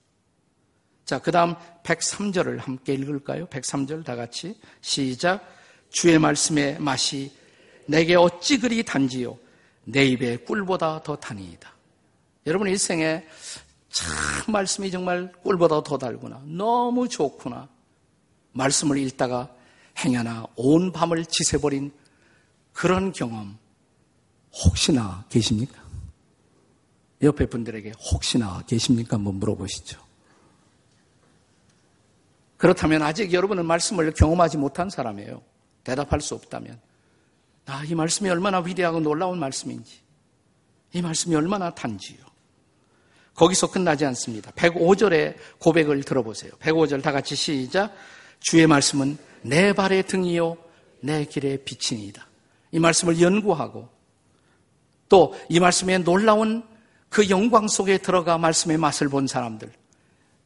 자, 1.05 1.19
그 1.19 1.31
다음 1.31 1.55
103절을 1.85 2.59
함께 2.59 2.95
읽을까요? 2.95 3.47
103절 3.47 4.05
다 4.05 4.17
같이 4.17 4.59
시작. 4.81 5.43
주의 5.91 6.19
말씀의 6.19 6.79
맛이 6.81 7.33
내게 7.87 8.15
어찌 8.15 8.59
그리 8.59 8.83
단지요? 8.83 9.39
내 9.91 10.05
입에 10.05 10.37
꿀보다 10.39 11.03
더 11.03 11.17
다니이다. 11.17 11.73
여러분 12.47 12.69
일생에 12.69 13.27
참 13.89 14.53
말씀이 14.53 14.91
정말 14.91 15.33
꿀보다 15.43 15.83
더 15.83 15.97
달구나. 15.97 16.43
너무 16.45 17.09
좋구나. 17.09 17.69
말씀을 18.53 18.99
읽다가 18.99 19.51
행여나 19.99 20.47
온 20.57 20.93
밤을 20.93 21.25
지새버린 21.25 21.93
그런 22.73 23.13
경험 23.13 23.59
혹시나 24.53 25.25
계십니까? 25.31 25.83
옆에 27.23 27.47
분들에게 27.47 27.93
혹시나 28.13 28.63
계십니까? 28.67 29.17
한번 29.17 29.37
물어보시죠. 29.37 30.01
그렇다면 32.59 33.03
아직 33.03 33.33
여러분은 33.33 33.65
말씀을 33.65 34.13
경험하지 34.13 34.59
못한 34.59 34.91
사람이에요. 34.91 35.43
대답할 35.83 36.21
수 36.21 36.35
없다면. 36.35 36.88
아, 37.69 37.85
이 37.85 37.95
말씀이 37.95 38.31
얼마나 38.31 38.61
위대하고 38.61 39.01
놀라운 39.01 39.39
말씀인지. 39.39 40.01
이 40.95 41.03
말씀이 41.03 41.35
얼마나 41.35 41.75
단지요. 41.75 42.17
거기서 43.35 43.71
끝나지 43.71 44.07
않습니다. 44.07 44.51
105절의 44.53 45.37
고백을 45.59 46.03
들어보세요. 46.03 46.51
105절 46.61 47.03
다 47.03 47.13
같이 47.13 47.37
시작. 47.37 47.95
주의 48.41 48.67
말씀은 48.67 49.19
내 49.43 49.75
발의 49.75 50.07
등이요, 50.07 50.57
내 51.01 51.27
길의 51.27 51.65
빛이니이다. 51.65 52.27
이 52.73 52.79
말씀을 52.79 53.21
연구하고 53.21 53.89
또 55.09 55.35
이 55.49 55.61
말씀의 55.61 56.05
놀라운 56.05 56.65
그 57.11 57.29
영광 57.29 57.69
속에 57.69 57.99
들어가 57.99 58.39
말씀의 58.39 58.79
맛을 58.79 59.09
본 59.09 59.27
사람들. 59.27 59.71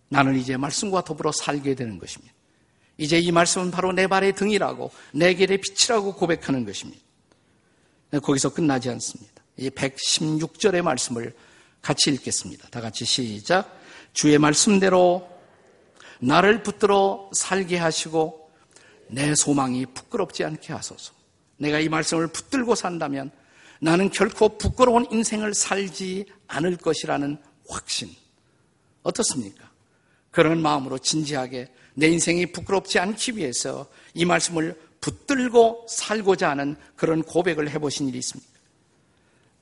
나는 0.08 0.36
이제 0.36 0.56
말씀과 0.56 1.02
더불어 1.04 1.30
살게 1.32 1.74
되는 1.74 1.98
것입니다. 1.98 2.34
이제 2.98 3.18
이 3.18 3.30
말씀은 3.32 3.70
바로 3.70 3.92
내 3.92 4.06
발의 4.06 4.34
등이라고, 4.34 4.90
내 5.12 5.34
길의 5.34 5.58
빛이라고 5.58 6.14
고백하는 6.14 6.66
것입니다. 6.66 7.11
네, 8.12 8.18
거기서 8.18 8.50
끝나지 8.52 8.90
않습니다. 8.90 9.42
이 9.56 9.70
116절의 9.70 10.82
말씀을 10.82 11.34
같이 11.80 12.10
읽겠습니다. 12.10 12.68
다 12.68 12.82
같이 12.82 13.06
시작. 13.06 13.74
주의 14.12 14.36
말씀대로 14.36 15.26
나를 16.20 16.62
붙들어 16.62 17.30
살게 17.32 17.78
하시고 17.78 18.50
내 19.08 19.34
소망이 19.34 19.86
부끄럽지 19.86 20.44
않게 20.44 20.74
하소서. 20.74 21.14
내가 21.56 21.80
이 21.80 21.88
말씀을 21.88 22.26
붙들고 22.26 22.74
산다면 22.74 23.30
나는 23.80 24.10
결코 24.10 24.58
부끄러운 24.58 25.06
인생을 25.10 25.54
살지 25.54 26.26
않을 26.48 26.76
것이라는 26.76 27.38
확신. 27.66 28.10
어떻습니까? 29.04 29.70
그런 30.30 30.60
마음으로 30.60 30.98
진지하게 30.98 31.72
내 31.94 32.08
인생이 32.08 32.52
부끄럽지 32.52 32.98
않기 32.98 33.38
위해서 33.38 33.86
이 34.12 34.26
말씀을 34.26 34.78
붙들고 35.02 35.86
살고자 35.88 36.48
하는 36.50 36.76
그런 36.96 37.22
고백을 37.22 37.68
해보신 37.70 38.08
일이 38.08 38.18
있습니까? 38.18 38.50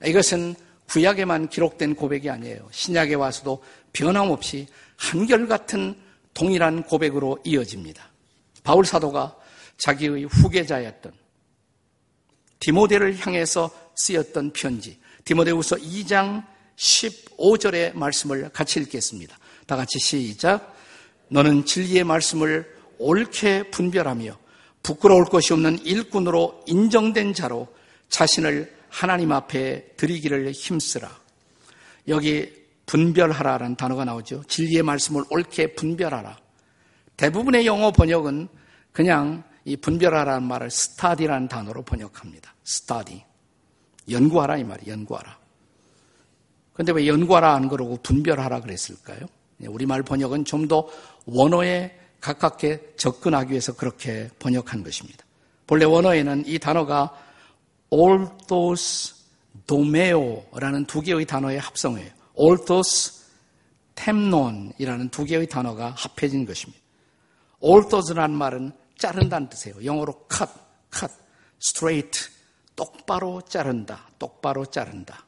이것은 0.07 0.55
구약에만 0.87 1.49
기록된 1.49 1.95
고백이 1.97 2.31
아니에요. 2.31 2.69
신약에 2.71 3.15
와서도 3.15 3.63
변함없이 3.93 4.69
한결같은 4.97 5.97
동일한 6.35 6.85
고백으로 6.85 7.39
이어집니다. 7.45 8.09
바울 8.63 8.85
사도가 8.85 9.37
자기의 9.79 10.25
후계자였던 10.25 11.13
디모데를 12.61 13.19
향해서 13.19 13.71
쓰였던 13.97 14.53
편지, 14.53 14.99
디모데후서 15.25 15.77
2장 15.77 16.45
15절의 16.77 17.95
말씀을 17.95 18.51
같이 18.51 18.81
읽겠습니다. 18.81 19.39
다 19.67 19.77
같이 19.77 19.99
시작. 19.99 20.77
너는 21.29 21.65
진리의 21.65 22.05
말씀을 22.05 22.77
옳게 22.99 23.71
분별하며 23.71 24.37
부끄러울 24.83 25.25
것이 25.27 25.53
없는 25.53 25.85
일꾼으로 25.85 26.65
인정된 26.67 27.35
자로 27.35 27.69
자신을 28.09 28.75
하나님 28.89 29.33
앞에 29.33 29.93
드리기를 29.97 30.51
힘쓰라. 30.53 31.11
여기 32.09 32.53
분별하라라는 32.87 33.77
단어가 33.77 34.05
나오죠. 34.05 34.43
진리의 34.49 34.83
말씀을 34.83 35.23
옳게 35.31 35.75
분별하라. 35.75 36.39
대부분의 37.17 37.67
영어 37.67 37.93
번역은 37.93 38.49
그냥 38.93 39.45
이 39.65 39.77
분별하라는 39.77 40.43
말을 40.49 40.71
스타디라는 40.71 41.49
단어로 41.49 41.83
번역합니다. 41.83 42.55
스타디. 42.65 43.23
연구하라 44.11 44.57
이 44.57 44.65
말이 44.65 44.91
연구하라. 44.91 45.39
근데 46.73 46.93
왜 46.93 47.07
연구하라 47.07 47.55
안 47.55 47.69
그러고 47.69 47.99
분별하라 48.03 48.61
그랬을까요? 48.61 49.21
네, 49.59 49.69
우리말 49.69 50.03
번역은 50.03 50.47
좀 50.47 50.67
더 50.67 50.89
원어에 51.27 52.00
가깝게 52.21 52.95
접근하기 52.97 53.51
위해서 53.51 53.75
그렇게 53.75 54.29
번역한 54.39 54.85
것입니다. 54.85 55.25
본래 55.67 55.85
원어에는 55.85 56.45
이 56.47 56.59
단어가 56.59 57.15
orthos 57.91 59.15
domeo라는 59.67 60.85
두 60.87 61.01
개의 61.01 61.25
단어의 61.27 61.59
합성이에요. 61.59 62.11
orthos 62.35 63.21
템론이라는 63.95 65.09
두 65.11 65.25
개의 65.25 65.47
단어가 65.47 65.95
합해진 65.97 66.47
것입니다. 66.47 66.81
orthos라는 67.61 68.35
말은 68.37 68.73
자른다는 68.99 69.49
뜻이에요. 69.49 69.85
영어로 69.85 70.27
cut, 70.31 70.51
cut, 70.93 71.13
straight, 71.61 72.31
똑바로 72.77 73.43
자른다, 73.43 74.09
똑바로 74.19 74.65
자른다. 74.67 75.25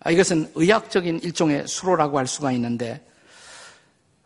아, 0.00 0.10
이것은 0.10 0.52
의학적인 0.54 1.20
일종의 1.22 1.66
수로라고 1.66 2.18
할 2.18 2.26
수가 2.26 2.52
있는데 2.52 3.04
아, 3.04 3.15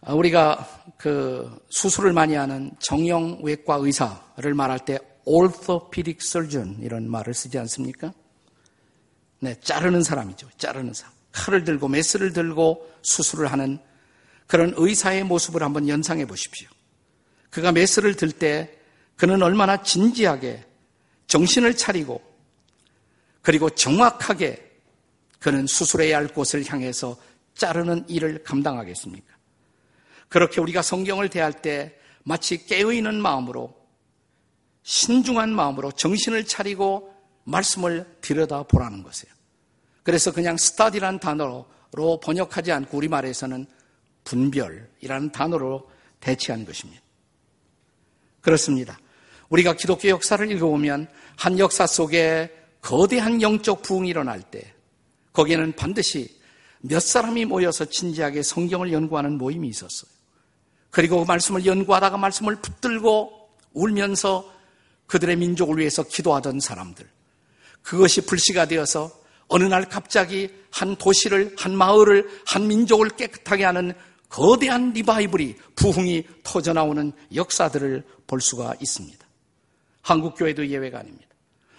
우리가 0.09 0.66
그 0.97 1.61
수술을 1.69 2.12
많이 2.12 2.35
하는 2.35 2.71
정형외과 2.78 3.76
의사를 3.76 4.54
말할 4.54 4.85
때 4.85 4.99
orthopedic 5.25 6.19
surgeon 6.23 6.78
이런 6.80 7.11
말을 7.11 7.35
쓰지 7.35 7.59
않습니까? 7.59 8.12
네, 9.40 9.54
자르는 9.61 10.02
사람이죠. 10.02 10.49
자르는 10.57 10.92
사람. 10.95 11.12
칼을 11.33 11.64
들고 11.64 11.88
메스를 11.88 12.33
들고 12.33 12.90
수술을 13.02 13.52
하는 13.52 13.78
그런 14.47 14.75
의사의 14.76 15.25
모습을 15.25 15.62
한번 15.62 15.88
연상해 15.88 16.26
보십시오. 16.26 16.69
그가 17.50 17.73
메스를 17.73 18.14
들 18.16 18.33
때 18.33 18.76
그는 19.16 19.42
얼마나 19.42 19.83
진지하게 19.83 20.64
정신을 21.26 21.76
차리고 21.76 22.23
그리고 23.42 23.69
정확하게 23.71 24.71
그는 25.38 25.66
수술해야 25.66 26.16
할 26.16 26.28
곳을 26.28 26.64
향해서 26.66 27.16
자르는 27.54 28.07
일을 28.09 28.42
감당하겠습니까? 28.42 29.39
그렇게 30.30 30.60
우리가 30.60 30.80
성경을 30.80 31.28
대할 31.28 31.52
때 31.52 31.94
마치 32.22 32.64
깨어있는 32.64 33.20
마음으로 33.20 33.75
신중한 34.84 35.52
마음으로 35.54 35.92
정신을 35.92 36.46
차리고 36.46 37.12
말씀을 37.44 38.06
들여다 38.22 38.62
보라는 38.62 39.02
것이에요. 39.02 39.34
그래서 40.02 40.32
그냥 40.32 40.56
스타디라는 40.56 41.18
단어로 41.18 41.66
번역하지 42.22 42.72
않고 42.72 42.96
우리말에서는 42.96 43.66
분별이라는 44.25 45.32
단어로 45.32 45.90
대체한 46.20 46.64
것입니다. 46.64 47.02
그렇습니다. 48.40 48.99
우리가 49.49 49.75
기독교 49.75 50.08
역사를 50.08 50.50
읽어보면 50.50 51.08
한 51.37 51.58
역사 51.58 51.87
속에 51.87 52.56
거대한 52.80 53.42
영적 53.42 53.82
부흥이 53.82 54.08
일어날 54.08 54.42
때 54.42 54.75
거기에는 55.32 55.75
반드시 55.75 56.40
몇 56.80 57.00
사람이 57.00 57.46
모여서 57.46 57.84
진지하게 57.84 58.42
성경을 58.42 58.92
연구하는 58.92 59.37
모임이 59.37 59.68
있었어요. 59.68 60.19
그리고 60.90 61.20
그 61.20 61.25
말씀을 61.25 61.64
연구하다가 61.66 62.16
말씀을 62.16 62.56
붙들고 62.56 63.49
울면서 63.73 64.50
그들의 65.06 65.37
민족을 65.37 65.78
위해서 65.78 66.02
기도하던 66.02 66.61
사람들. 66.61 67.09
그것이 67.82 68.26
불씨가 68.26 68.66
되어서 68.66 69.11
어느 69.49 69.64
날 69.64 69.88
갑자기 69.88 70.49
한 70.70 70.97
도시를, 70.97 71.54
한 71.59 71.76
마을을, 71.76 72.28
한 72.47 72.68
민족을 72.68 73.10
깨끗하게 73.10 73.64
하는 73.64 73.93
거대한 74.28 74.93
리바이블이 74.93 75.56
부흥이 75.75 76.25
터져나오는 76.45 77.12
역사들을 77.34 78.04
볼 78.28 78.41
수가 78.41 78.75
있습니다. 78.80 79.26
한국교회도 80.02 80.69
예외가 80.69 81.00
아닙니다. 81.00 81.28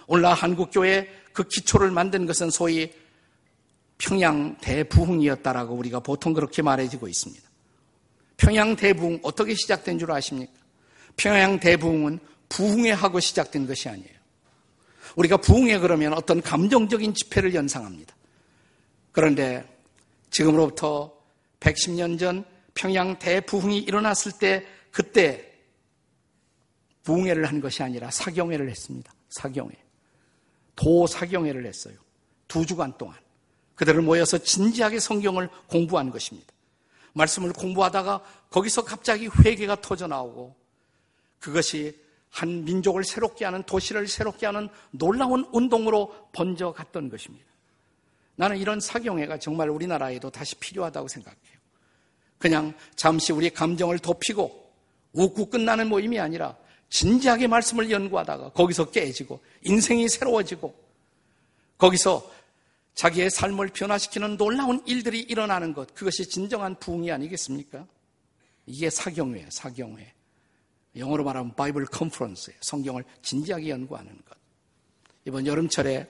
오늘날 0.08 0.34
한국교회 0.34 1.08
그 1.32 1.44
기초를 1.48 1.92
만든 1.92 2.26
것은 2.26 2.50
소위 2.50 2.92
평양 3.98 4.58
대부흥이었다라고 4.58 5.76
우리가 5.76 6.02
보통 6.02 6.34
그렇게 6.34 6.62
말해지고 6.62 7.08
있습니다. 7.08 7.51
평양 8.42 8.76
대부흥 8.76 9.20
어떻게 9.22 9.54
시작된 9.54 10.00
줄 10.00 10.12
아십니까? 10.12 10.52
평양 11.16 11.60
대부흥은 11.60 12.20
부흥회 12.50 12.90
하고 12.90 13.20
시작된 13.20 13.68
것이 13.68 13.88
아니에요. 13.88 14.20
우리가 15.16 15.38
부흥회 15.38 15.78
그러면 15.78 16.14
어떤 16.14 16.42
감정적인 16.42 17.14
집회를 17.14 17.54
연상합니다. 17.54 18.16
그런데 19.12 19.64
지금으로부터 20.32 21.16
110년 21.60 22.18
전 22.18 22.44
평양 22.74 23.20
대부흥이 23.20 23.78
일어났을 23.78 24.32
때 24.32 24.66
그때 24.90 25.54
부흥회를 27.04 27.46
한 27.46 27.62
것이 27.62 27.84
아니라 27.84 28.10
사경회를 28.10 28.72
했습니다. 28.72 29.14
사경회. 29.30 29.76
도사경회를 30.76 31.68
했어요. 31.68 31.94
두 32.48 32.66
주간 32.66 32.98
동안. 32.98 33.16
그들을 33.76 34.02
모여서 34.02 34.40
진지하게 34.40 35.00
성경을 35.00 35.48
공부한 35.68 36.10
것입니다. 36.10 36.52
말씀을 37.14 37.54
공부하다가 37.54 38.22
거기서 38.50 38.84
갑자기 38.84 39.28
회개가 39.28 39.82
터져 39.82 40.08
나오고 40.08 40.56
그것이 41.40 41.98
한 42.30 42.64
민족을 42.64 43.04
새롭게 43.04 43.46
하는 43.46 43.64
도시를 43.64 44.08
새롭게 44.08 44.46
하는 44.46 44.70
놀라운 44.92 45.46
운동으로 45.52 46.30
번져갔던 46.32 47.10
것입니다. 47.10 47.46
나는 48.36 48.58
이런 48.58 48.80
사경회가 48.80 49.38
정말 49.38 49.70
우리나라에도 49.70 50.30
다시 50.30 50.56
필요하다고 50.56 51.08
생각해요. 51.08 51.62
그냥 52.40 52.74
잠시 52.96 53.34
우리 53.34 53.50
감정을 53.50 54.00
덮이고 54.00 54.72
웃고 55.14 55.50
끝나는 55.50 55.90
모임이 55.90 56.20
아니라 56.20 56.56
진지하게 56.90 57.48
말씀을 57.48 57.92
연구하다가 57.92 58.50
거기서 58.50 58.92
깨지고 58.92 59.40
인생이 59.64 60.10
새로워지고 60.10 60.74
거기서 61.78 62.30
자기의 62.94 63.30
삶을 63.30 63.70
변화시키는 63.70 64.38
놀라운 64.38 64.82
일들이 64.86 65.22
일어나는 65.22 65.74
것, 65.74 65.94
그것이 65.94 66.28
진정한 66.28 66.76
부흥이 66.80 67.12
아니겠습니까? 67.12 67.86
이게 68.66 68.90
사경회, 68.90 69.48
사경회. 69.50 70.14
영어로 70.96 71.24
말하면 71.24 71.56
바이블 71.56 71.86
컨퍼런스예요. 71.86 72.60
성경을 72.62 73.04
진지하게 73.22 73.70
연구하는 73.70 74.12
것. 74.26 74.38
이번 75.26 75.48
여름철에 75.48 76.08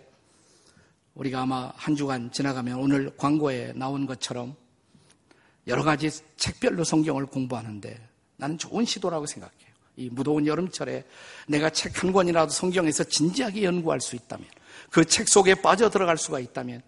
우리가 1.13 1.41
아마 1.41 1.71
한 1.75 1.95
주간 1.95 2.31
지나가면 2.31 2.77
오늘 2.77 3.15
광고에 3.15 3.73
나온 3.73 4.05
것처럼 4.05 4.55
여러 5.67 5.83
가지 5.83 6.09
책별로 6.37 6.83
성경을 6.83 7.27
공부하는데 7.27 8.09
나는 8.37 8.57
좋은 8.57 8.85
시도라고 8.85 9.25
생각해요. 9.27 9.71
이 9.97 10.09
무더운 10.09 10.47
여름철에 10.47 11.05
내가 11.47 11.69
책 11.69 12.01
한 12.01 12.11
권이라도 12.11 12.49
성경에서 12.51 13.03
진지하게 13.03 13.63
연구할 13.63 14.01
수 14.01 14.15
있다면 14.15 14.47
그 14.91 15.05
책 15.05 15.27
속에 15.27 15.55
빠져들어갈 15.55 16.17
수가 16.17 16.39
있다면 16.39 16.81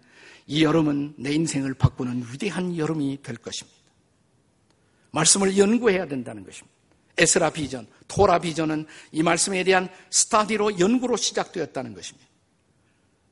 이 0.46 0.62
여름은 0.62 1.14
내 1.16 1.32
인생을 1.32 1.74
바꾸는 1.74 2.26
위대한 2.30 2.76
여름이 2.76 3.22
될 3.22 3.36
것입니다. 3.36 3.78
말씀을 5.10 5.56
연구해야 5.56 6.06
된다는 6.06 6.44
것입니다. 6.44 6.74
에스라 7.16 7.50
비전, 7.50 7.86
토라 8.08 8.40
비전은 8.40 8.86
이 9.12 9.22
말씀에 9.22 9.64
대한 9.64 9.88
스타디로 10.10 10.78
연구로 10.78 11.16
시작되었다는 11.16 11.94
것입니다. 11.94 12.28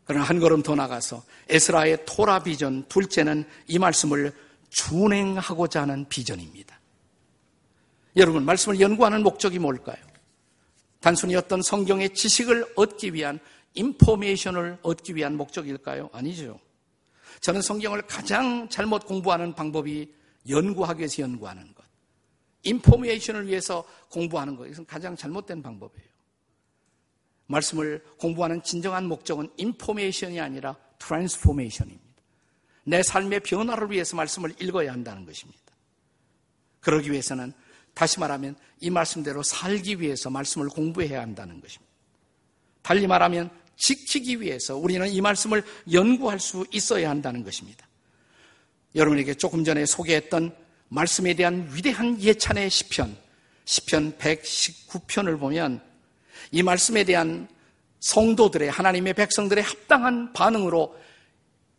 그러나 0.04 0.24
한 0.24 0.40
걸음 0.40 0.62
더 0.62 0.74
나가서 0.74 1.22
에스라의 1.48 2.04
토라 2.06 2.42
비전, 2.42 2.88
둘째는 2.88 3.44
이 3.66 3.78
말씀을 3.78 4.32
준행하고자 4.70 5.82
하는 5.82 6.08
비전입니다. 6.08 6.80
여러분, 8.16 8.44
말씀을 8.44 8.80
연구하는 8.80 9.22
목적이 9.22 9.58
뭘까요? 9.58 9.96
단순히 11.00 11.34
어떤 11.34 11.60
성경의 11.60 12.14
지식을 12.14 12.74
얻기 12.76 13.12
위한 13.12 13.40
인포메이션을 13.74 14.78
얻기 14.82 15.16
위한 15.16 15.36
목적일까요? 15.36 16.10
아니죠. 16.12 16.60
저는 17.40 17.62
성경을 17.62 18.02
가장 18.02 18.68
잘못 18.68 19.06
공부하는 19.06 19.54
방법이 19.54 20.12
연구하기 20.48 21.00
위해서 21.00 21.22
연구하는 21.22 21.74
것. 21.74 21.84
인포메이션을 22.64 23.48
위해서 23.48 23.84
공부하는 24.10 24.56
것. 24.56 24.66
이것은 24.66 24.86
가장 24.86 25.16
잘못된 25.16 25.62
방법이에요. 25.62 26.08
말씀을 27.46 28.02
공부하는 28.18 28.62
진정한 28.62 29.06
목적은 29.06 29.50
information이 29.56 30.40
아니라 30.40 30.76
transformation입니다. 30.98 32.12
내 32.84 33.02
삶의 33.02 33.40
변화를 33.40 33.90
위해서 33.90 34.16
말씀을 34.16 34.54
읽어야 34.60 34.92
한다는 34.92 35.24
것입니다. 35.24 35.60
그러기 36.80 37.10
위해서는 37.10 37.52
다시 37.94 38.18
말하면 38.20 38.56
이 38.80 38.90
말씀대로 38.90 39.42
살기 39.42 40.00
위해서 40.00 40.30
말씀을 40.30 40.68
공부해야 40.68 41.20
한다는 41.20 41.60
것입니다. 41.60 41.92
달리 42.82 43.06
말하면 43.06 43.50
지키기 43.76 44.40
위해서 44.40 44.76
우리는 44.76 45.08
이 45.08 45.20
말씀을 45.20 45.64
연구할 45.92 46.38
수 46.38 46.66
있어야 46.72 47.10
한다는 47.10 47.44
것입니다. 47.44 47.86
여러분에게 48.94 49.34
조금 49.34 49.64
전에 49.64 49.86
소개했던 49.86 50.54
말씀에 50.88 51.34
대한 51.34 51.68
위대한 51.72 52.20
예찬의 52.20 52.68
시편, 52.68 53.16
시편 53.64 54.18
119편을 54.18 55.38
보면 55.40 55.82
이 56.50 56.62
말씀에 56.62 57.04
대한 57.04 57.48
성도들의 58.00 58.70
하나님의 58.70 59.14
백성들의 59.14 59.64
합당한 59.64 60.32
반응으로 60.32 60.94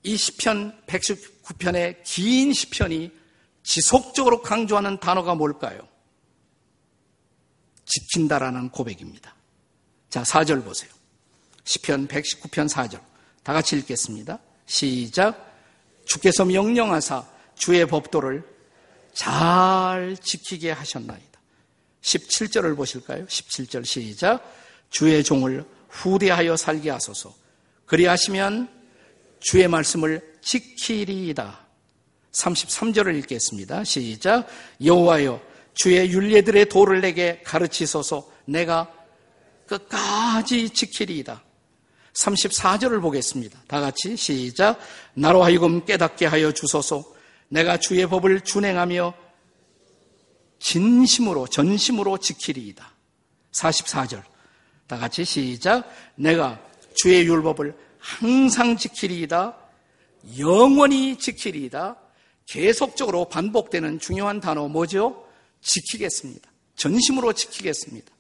이 0.04 0.18
시편 0.18 0.82
119편의 0.88 1.98
긴 2.04 2.54
시편이 2.54 3.12
지속적으로 3.64 4.42
강조하는 4.42 5.00
단어가 5.00 5.36
뭘까요? 5.36 5.88
지킨다라는 7.86 8.70
고백입니다. 8.70 9.36
자, 10.10 10.24
4절 10.24 10.64
보세요. 10.64 10.92
시편 11.64 12.08
119편 12.08 12.70
4절. 12.70 13.02
다 13.44 13.54
같이 13.54 13.76
읽겠습니다. 13.78 14.40
시작. 14.66 15.54
주께서 16.06 16.46
명령하사 16.46 17.26
주의 17.56 17.86
법도를 17.86 18.44
잘 19.14 20.18
지키게 20.22 20.72
하셨나이다. 20.72 21.40
17절을 22.02 22.76
보실까요? 22.76 23.26
17절 23.26 23.86
시작. 23.86 24.44
주의 24.90 25.24
종을 25.24 25.66
후대하여 25.90 26.58
살게 26.58 26.90
하소서. 26.90 27.34
그리하시면 27.86 28.70
주의 29.40 29.68
말씀을 29.68 30.38
지키리이다. 30.42 31.60
33절을 32.32 33.18
읽겠습니다. 33.20 33.84
시작. 33.84 34.48
여호와여 34.84 35.42
주의 35.74 36.10
윤례들의 36.12 36.70
도를 36.70 37.02
내게 37.02 37.42
가르치소서 37.44 38.30
내가 38.46 38.92
끝까지 39.68 40.70
지키리이다. 40.70 41.44
34절을 42.14 43.02
보겠습니다. 43.02 43.60
다 43.68 43.82
같이 43.82 44.16
시작. 44.16 44.80
나로 45.14 45.44
하여금 45.44 45.84
깨닫게 45.86 46.26
하여 46.26 46.52
주소서 46.52 47.04
내가 47.50 47.78
주의 47.78 48.06
법을 48.08 48.42
준행하며 48.42 49.14
진심으로 50.60 51.48
전심으로 51.48 52.18
지키리이다. 52.20 52.92
44절. 53.52 54.24
다 54.88 54.98
같이 54.98 55.26
시작. 55.26 55.90
내가 56.16 56.60
주의 56.96 57.26
율법을 57.26 57.76
항상 58.00 58.78
지키리이다. 58.78 59.58
영원히 60.40 61.18
지키리이다. 61.18 61.98
계속적으로 62.46 63.26
반복되는 63.30 64.00
중요한 64.00 64.40
단어 64.40 64.68
뭐죠? 64.68 65.28
지키겠습니다. 65.62 66.50
전심으로 66.76 67.34
지키겠습니다. 67.34 68.12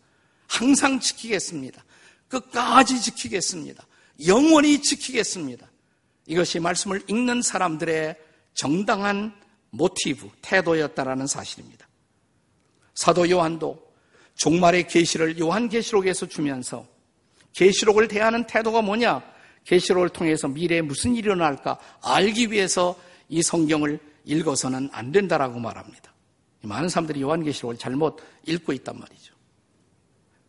항상 0.48 1.00
지키겠습니다. 1.00 1.84
끝까지 2.34 3.00
지키겠습니다. 3.02 3.86
영원히 4.26 4.82
지키겠습니다. 4.82 5.70
이것이 6.26 6.60
말씀을 6.60 7.04
읽는 7.08 7.42
사람들의 7.42 8.16
정당한 8.54 9.34
모티브, 9.70 10.30
태도였다라는 10.42 11.28
사실입니다. 11.28 11.88
사도 12.96 13.30
요한도 13.30 13.82
종말의 14.36 14.88
계시를 14.88 15.40
요한 15.40 15.70
계시록에서 15.70 16.28
주면서 16.28 16.88
계시록을 17.54 18.08
대하는 18.08 18.46
태도가 18.48 18.82
뭐냐? 18.82 19.22
계시록을 19.66 20.10
통해서 20.10 20.48
미래에 20.48 20.82
무슨 20.82 21.16
일이 21.16 21.26
일어날까 21.26 21.80
알기 22.02 22.52
위해서 22.52 23.00
이 23.30 23.42
성경을 23.42 24.00
읽어서는 24.26 24.90
안 24.92 25.12
된다라고 25.12 25.60
말합니다. 25.60 26.14
많은 26.62 26.90
사람들이 26.90 27.22
요한계시록을 27.22 27.78
잘못 27.78 28.20
읽고 28.46 28.74
있단 28.74 28.98
말이죠. 28.98 29.34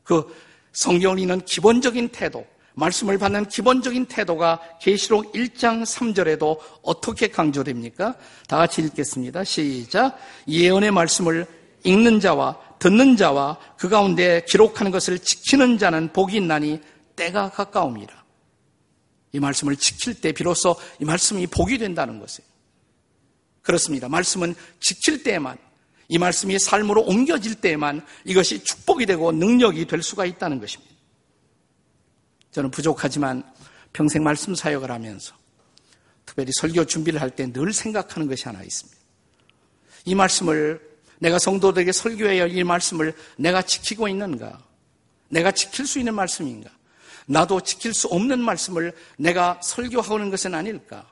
그 0.03 0.35
성경을 0.75 1.19
읽는 1.21 1.45
기본적인 1.45 2.11
태도, 2.11 2.47
말씀을 2.75 3.19
받는 3.19 3.47
기본적인 3.49 4.07
태도가 4.07 4.61
계시록 4.81 5.33
1장 5.33 5.85
3절에도 5.85 6.59
어떻게 6.83 7.29
강조됩니까? 7.29 8.17
다 8.49 8.57
같이 8.59 8.83
읽겠습니다. 8.83 9.45
시작. 9.45 10.19
예언의 10.49 10.91
말씀을 10.91 11.47
읽는 11.85 12.21
자와 12.21 12.59
듣는 12.79 13.17
자와 13.17 13.59
그 13.79 13.89
가운데 13.89 14.45
기록하는 14.49 14.91
것을 14.91 15.19
지키는 15.19 15.79
자는 15.79 16.13
복이 16.13 16.37
있나니 16.37 16.81
때가 17.17 17.51
가까움이라. 17.51 18.25
이 19.33 19.41
말씀을 19.41 19.77
지킬 19.77 20.21
때 20.21 20.33
비로소 20.33 20.77
이 21.01 21.05
말씀이 21.05 21.47
복이 21.47 21.79
된다는 21.79 22.19
것이에요. 22.19 22.49
그렇습니다. 23.63 24.09
말씀은 24.09 24.55
지킬 24.81 25.23
때만 25.23 25.57
이 26.09 26.19
말씀이 26.19 26.59
삶으로 26.59 27.03
옮겨질 27.03 27.57
때만 27.57 28.05
이것이 28.25 28.63
축복이 28.63 29.07
되고 29.07 29.33
능력이 29.33 29.87
될 29.87 30.03
수가 30.03 30.25
있다는 30.27 30.61
것입니다. 30.61 30.95
저는 32.51 32.71
부족하지만 32.71 33.43
평생 33.93 34.23
말씀 34.23 34.55
사역을 34.55 34.91
하면서 34.91 35.35
특별히 36.27 36.51
설교 36.55 36.85
준비를 36.87 37.21
할 37.21 37.31
때 37.31 37.51
늘 37.53 37.73
생각하는 37.73 38.29
것이 38.29 38.45
하나 38.45 38.63
있습니다. 38.63 38.99
이 40.07 40.15
말씀을 40.15 40.81
내가 41.19 41.39
성도들에게 41.39 41.93
설교해야 41.93 42.43
할이 42.43 42.65
말씀을 42.65 43.15
내가 43.37 43.63
지키고 43.63 44.09
있는가? 44.09 44.63
내가 45.29 45.53
지킬 45.53 45.87
수 45.87 45.99
있는 45.99 46.15
말씀인가? 46.15 46.71
나도 47.27 47.61
지킬 47.63 47.95
수 47.95 48.09
없는 48.09 48.41
말씀을 48.41 48.93
내가 49.17 49.59
설교하고 49.63 50.19
있는 50.19 50.31
것은 50.31 50.55
아닐까? 50.55 51.09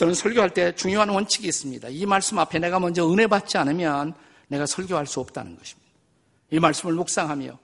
저는 0.00 0.14
설교할 0.14 0.48
때 0.54 0.74
중요한 0.74 1.10
원칙이 1.10 1.46
있습니다. 1.46 1.90
이 1.90 2.06
말씀 2.06 2.38
앞에 2.38 2.58
내가 2.58 2.80
먼저 2.80 3.06
은혜 3.12 3.26
받지 3.26 3.58
않으면 3.58 4.14
내가 4.48 4.64
설교할 4.64 5.06
수 5.06 5.20
없다는 5.20 5.58
것입니다. 5.58 5.90
이 6.50 6.58
말씀을 6.58 6.94
묵상하며 6.94 7.58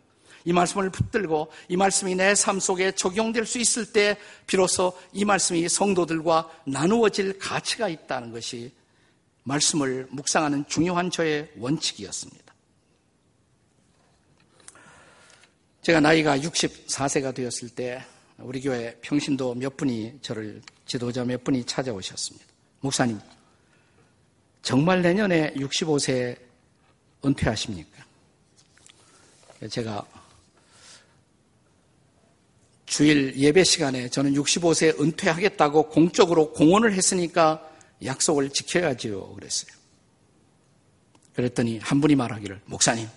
이 0.45 0.53
말씀을 0.53 0.91
붙들고 0.91 1.51
이 1.71 1.79
말씀이 1.79 2.15
내 2.15 2.35
삶 2.35 2.61
속에 2.61 2.93
적용될 2.93 3.47
수 3.47 3.59
있을 3.59 3.91
때 3.91 4.19
비로소 4.47 4.93
이 5.15 5.25
말씀이 5.25 5.67
성도들과 5.67 6.51
나누어질 6.67 7.39
가치가 7.39 7.89
있다는 7.89 8.33
것이 8.33 8.71
말씀을 9.45 10.07
묵상하는 10.11 10.67
중요한 10.69 11.11
저의 11.11 11.51
원칙이었습니다. 11.57 12.55
제가 15.81 16.01
나이가 16.01 16.37
64세가 16.37 17.35
되었을 17.35 17.71
때 17.71 18.05
우리 18.37 18.61
교회 18.61 18.95
평신도 19.01 19.55
몇 19.55 19.79
분이 19.79 20.19
저를 20.21 20.61
지도자 20.87 21.25
몇 21.25 21.43
분이 21.45 21.65
찾아오셨습니다. 21.65 22.47
목사님, 22.81 23.21
정말 24.63 25.03
내년에 25.03 25.53
65세 25.55 26.39
은퇴하십니까? 27.25 28.05
제가 29.71 30.07
주일 32.87 33.37
예배 33.37 33.65
시간에 33.65 34.09
저는 34.09 34.35
65세 34.35 35.01
은퇴하겠다고 35.01 35.89
공적으로 35.89 36.53
공언을 36.53 36.93
했으니까 36.95 37.69
약속을 38.05 38.51
지켜야지요. 38.51 39.35
그랬어요. 39.35 39.71
그랬더니 41.35 41.79
한 41.79 42.01
분이 42.01 42.15
말하기를, 42.15 42.63
목사님, 42.67 43.09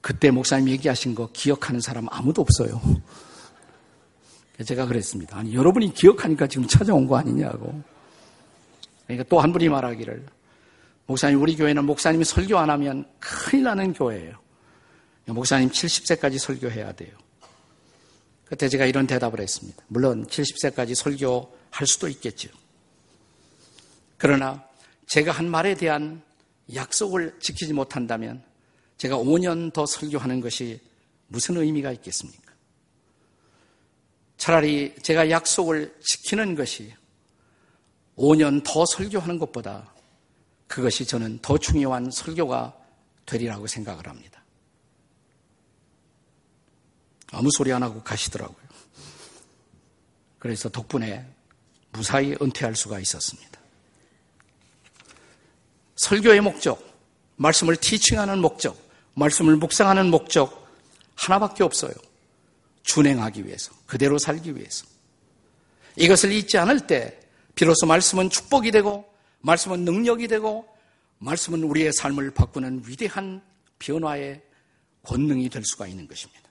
그때 0.00 0.30
목사님 0.30 0.68
얘기하신 0.70 1.14
거 1.14 1.30
기억하는 1.32 1.80
사람 1.80 2.06
아무도 2.10 2.42
없어요. 2.42 2.80
제가 4.64 4.86
그랬습니다. 4.86 5.38
아니, 5.38 5.54
여러분이 5.54 5.94
기억하니까 5.94 6.46
지금 6.46 6.66
찾아온 6.66 7.06
거 7.06 7.16
아니냐고. 7.16 7.82
그러니까 9.06 9.28
또 9.28 9.40
한 9.40 9.52
분이 9.52 9.68
말하기를, 9.68 10.26
목사님, 11.06 11.40
우리 11.40 11.56
교회는 11.56 11.84
목사님이 11.84 12.24
설교 12.24 12.56
안 12.58 12.70
하면 12.70 13.04
큰일 13.18 13.64
나는 13.64 13.92
교회예요. 13.92 14.38
목사님 15.26 15.70
70세까지 15.70 16.38
설교해야 16.38 16.92
돼요. 16.92 17.10
그때 18.44 18.68
제가 18.68 18.86
이런 18.86 19.06
대답을 19.06 19.40
했습니다. 19.40 19.82
물론 19.88 20.26
70세까지 20.26 20.94
설교할 20.94 21.86
수도 21.86 22.08
있겠죠. 22.08 22.48
그러나 24.18 24.64
제가 25.06 25.32
한 25.32 25.48
말에 25.48 25.74
대한 25.74 26.22
약속을 26.74 27.36
지키지 27.40 27.72
못한다면 27.72 28.42
제가 28.98 29.16
5년 29.16 29.72
더 29.72 29.86
설교하는 29.86 30.40
것이 30.40 30.80
무슨 31.28 31.56
의미가 31.56 31.92
있겠습니까? 31.92 32.49
차라리 34.40 34.94
제가 35.02 35.28
약속을 35.28 35.94
지키는 36.00 36.54
것이 36.54 36.94
5년 38.16 38.64
더 38.64 38.86
설교하는 38.86 39.38
것보다 39.38 39.92
그것이 40.66 41.04
저는 41.04 41.40
더 41.42 41.58
중요한 41.58 42.10
설교가 42.10 42.74
되리라고 43.26 43.66
생각을 43.66 44.08
합니다. 44.08 44.42
아무 47.32 47.50
소리 47.52 47.70
안 47.70 47.82
하고 47.82 48.02
가시더라고요. 48.02 48.56
그래서 50.38 50.70
덕분에 50.70 51.26
무사히 51.92 52.34
은퇴할 52.40 52.74
수가 52.74 52.98
있었습니다. 52.98 53.60
설교의 55.96 56.40
목적, 56.40 56.82
말씀을 57.36 57.76
티칭하는 57.76 58.38
목적, 58.38 58.90
말씀을 59.12 59.56
묵상하는 59.56 60.10
목적 60.10 60.66
하나밖에 61.16 61.62
없어요. 61.62 61.92
준행하기 62.82 63.46
위해서, 63.46 63.72
그대로 63.86 64.18
살기 64.18 64.56
위해서. 64.56 64.86
이것을 65.96 66.32
잊지 66.32 66.58
않을 66.58 66.86
때 66.86 67.18
비로소 67.54 67.86
말씀은 67.86 68.30
축복이 68.30 68.70
되고 68.70 69.04
말씀은 69.40 69.84
능력이 69.84 70.28
되고 70.28 70.66
말씀은 71.18 71.62
우리의 71.64 71.92
삶을 71.92 72.30
바꾸는 72.30 72.84
위대한 72.86 73.42
변화의 73.78 74.42
권능이 75.02 75.48
될 75.48 75.64
수가 75.64 75.86
있는 75.86 76.06
것입니다. 76.06 76.48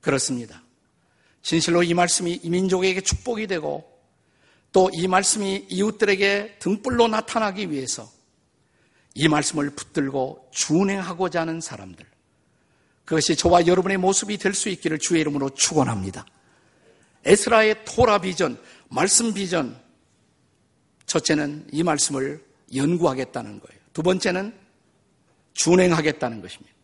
그렇습니다. 0.00 0.62
진실로 1.42 1.82
이 1.82 1.94
말씀이 1.94 2.40
이 2.42 2.50
민족에게 2.50 3.00
축복이 3.00 3.46
되고 3.46 3.96
또 4.72 4.90
이 4.92 5.08
말씀이 5.08 5.66
이웃들에게 5.70 6.56
등불로 6.58 7.08
나타나기 7.08 7.70
위해서 7.70 8.10
이 9.14 9.28
말씀을 9.28 9.70
붙들고 9.70 10.50
준행하고자 10.52 11.40
하는 11.40 11.62
사람들. 11.62 12.04
그것이 13.06 13.36
저와 13.36 13.66
여러분의 13.66 13.96
모습이 13.96 14.36
될 14.36 14.52
수 14.52 14.68
있기를 14.68 14.98
주의 14.98 15.20
이름으로 15.22 15.50
축원합니다. 15.50 16.26
에스라의 17.24 17.84
토라 17.84 18.18
비전, 18.18 18.58
말씀 18.88 19.32
비전. 19.32 19.80
첫째는 21.06 21.68
이 21.72 21.82
말씀을 21.82 22.44
연구하겠다는 22.74 23.60
거예요. 23.60 23.80
두 23.92 24.02
번째는 24.02 24.54
준행하겠다는 25.54 26.42
것입니다. 26.42 26.74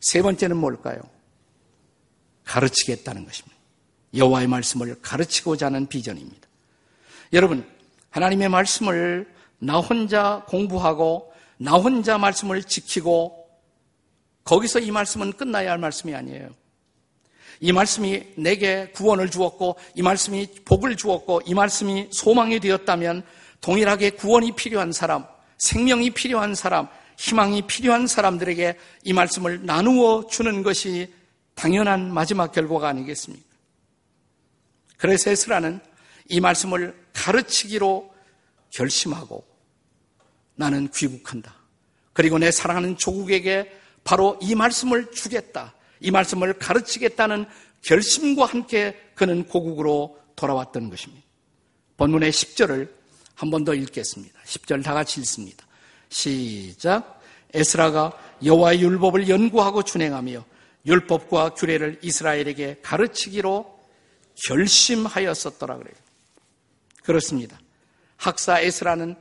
세 0.00 0.22
번째는 0.22 0.56
뭘까요? 0.56 1.00
가르치겠다는 2.44 3.24
것입니다. 3.26 3.56
여호와의 4.14 4.46
말씀을 4.48 4.98
가르치고자 5.02 5.66
하는 5.66 5.86
비전입니다. 5.86 6.48
여러분, 7.34 7.68
하나님의 8.10 8.48
말씀을 8.48 9.30
나 9.58 9.78
혼자 9.78 10.44
공부하고 10.48 11.32
나 11.58 11.72
혼자 11.72 12.16
말씀을 12.16 12.62
지키고 12.62 13.47
거기서 14.48 14.78
이 14.78 14.90
말씀은 14.90 15.34
끝나야 15.34 15.72
할 15.72 15.78
말씀이 15.78 16.14
아니에요. 16.14 16.48
이 17.60 17.70
말씀이 17.70 18.32
내게 18.36 18.88
구원을 18.92 19.30
주었고 19.30 19.76
이 19.94 20.00
말씀이 20.00 20.48
복을 20.64 20.96
주었고 20.96 21.42
이 21.44 21.52
말씀이 21.52 22.08
소망이 22.10 22.58
되었다면 22.58 23.24
동일하게 23.60 24.10
구원이 24.10 24.52
필요한 24.52 24.90
사람, 24.90 25.26
생명이 25.58 26.12
필요한 26.12 26.54
사람, 26.54 26.88
희망이 27.18 27.66
필요한 27.66 28.06
사람들에게 28.06 28.78
이 29.04 29.12
말씀을 29.12 29.66
나누어 29.66 30.26
주는 30.28 30.62
것이 30.62 31.12
당연한 31.54 32.14
마지막 32.14 32.50
결과가 32.50 32.88
아니겠습니까? 32.88 33.44
그래서 34.96 35.30
에스라는 35.30 35.78
이 36.28 36.40
말씀을 36.40 36.96
가르치기로 37.12 38.14
결심하고 38.70 39.44
나는 40.54 40.88
귀국한다. 40.90 41.54
그리고 42.14 42.38
내 42.38 42.50
사랑하는 42.50 42.96
조국에게 42.96 43.76
바로 44.04 44.38
이 44.42 44.54
말씀을 44.54 45.10
주겠다. 45.10 45.74
이 46.00 46.10
말씀을 46.10 46.54
가르치겠다는 46.54 47.46
결심과 47.82 48.46
함께 48.46 48.98
그는 49.14 49.46
고국으로 49.46 50.18
돌아왔던 50.36 50.90
것입니다. 50.90 51.24
본문의 51.96 52.30
10절을 52.32 52.98
한 53.34 53.50
번 53.50 53.64
더 53.64 53.72
읽겠습니다. 53.72 54.38
10절 54.44 54.82
다 54.82 54.94
같이 54.94 55.20
읽습니다. 55.20 55.64
시작. 56.08 57.20
에스라가 57.54 58.12
여호와의 58.44 58.80
율법을 58.82 59.28
연구하고 59.28 59.82
준행하며 59.84 60.44
율법과 60.86 61.50
규례를 61.50 62.00
이스라엘에게 62.02 62.80
가르치기로 62.82 63.78
결심하였었더라 64.46 65.76
그래요. 65.78 65.94
그렇습니다. 67.04 67.60
학사 68.16 68.60
에스라는 68.60 69.14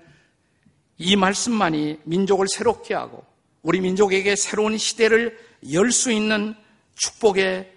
이 0.98 1.16
말씀만이 1.16 2.00
민족을 2.04 2.48
새롭게 2.48 2.96
하고 2.96 3.24
우리 3.68 3.82
민족에게 3.82 4.38
새로운 4.38 4.78
시대를 4.78 5.38
열 5.74 5.92
수 5.92 6.10
있는 6.10 6.56
축복의 6.96 7.70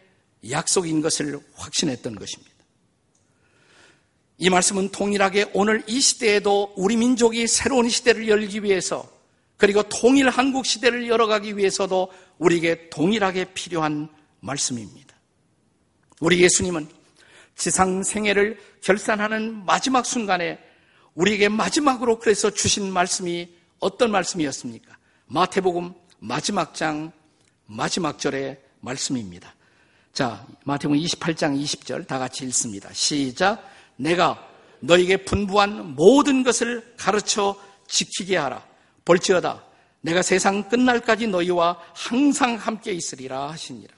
약속인 0.48 1.00
것을 1.00 1.40
확신했던 1.54 2.14
것입니다. 2.14 2.54
이 4.38 4.48
말씀은 4.50 4.90
동일하게 4.90 5.50
오늘 5.52 5.82
이 5.88 6.00
시대에도 6.00 6.72
우리 6.76 6.96
민족이 6.96 7.48
새로운 7.48 7.88
시대를 7.88 8.28
열기 8.28 8.62
위해서 8.62 9.10
그리고 9.56 9.82
통일 9.82 10.28
한국 10.30 10.64
시대를 10.64 11.08
열어가기 11.08 11.56
위해서도 11.56 12.12
우리에게 12.38 12.88
동일하게 12.90 13.46
필요한 13.52 14.08
말씀입니다. 14.38 15.16
우리 16.20 16.40
예수님은 16.40 16.88
지상 17.56 18.04
생애를 18.04 18.60
결산하는 18.80 19.66
마지막 19.66 20.06
순간에 20.06 20.60
우리에게 21.14 21.48
마지막으로 21.48 22.20
그래서 22.20 22.48
주신 22.48 22.92
말씀이 22.92 23.48
어떤 23.80 24.12
말씀이었습니까? 24.12 24.99
마태복음 25.32 25.94
마지막 26.18 26.74
장 26.74 27.12
마지막 27.66 28.18
절의 28.18 28.60
말씀입니다. 28.80 29.54
자, 30.12 30.44
마태복음 30.64 31.00
28장 31.00 31.56
20절 31.62 32.04
다 32.08 32.18
같이 32.18 32.44
읽습니다. 32.46 32.92
시작. 32.92 33.64
내가 33.94 34.44
너에게 34.80 35.18
분부한 35.24 35.94
모든 35.94 36.42
것을 36.42 36.96
가르쳐 36.96 37.54
지키게 37.86 38.36
하라. 38.36 38.66
볼지어다. 39.04 39.64
내가 40.00 40.22
세상 40.22 40.68
끝날까지 40.68 41.28
너희와 41.28 41.78
항상 41.94 42.56
함께 42.56 42.90
있으리라 42.90 43.50
하시니라. 43.50 43.94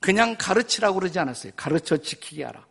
그냥 0.00 0.36
가르치라고 0.36 1.00
그러지 1.00 1.18
않았어요. 1.18 1.52
가르쳐 1.56 1.96
지키게 1.96 2.44
하라. 2.44 2.66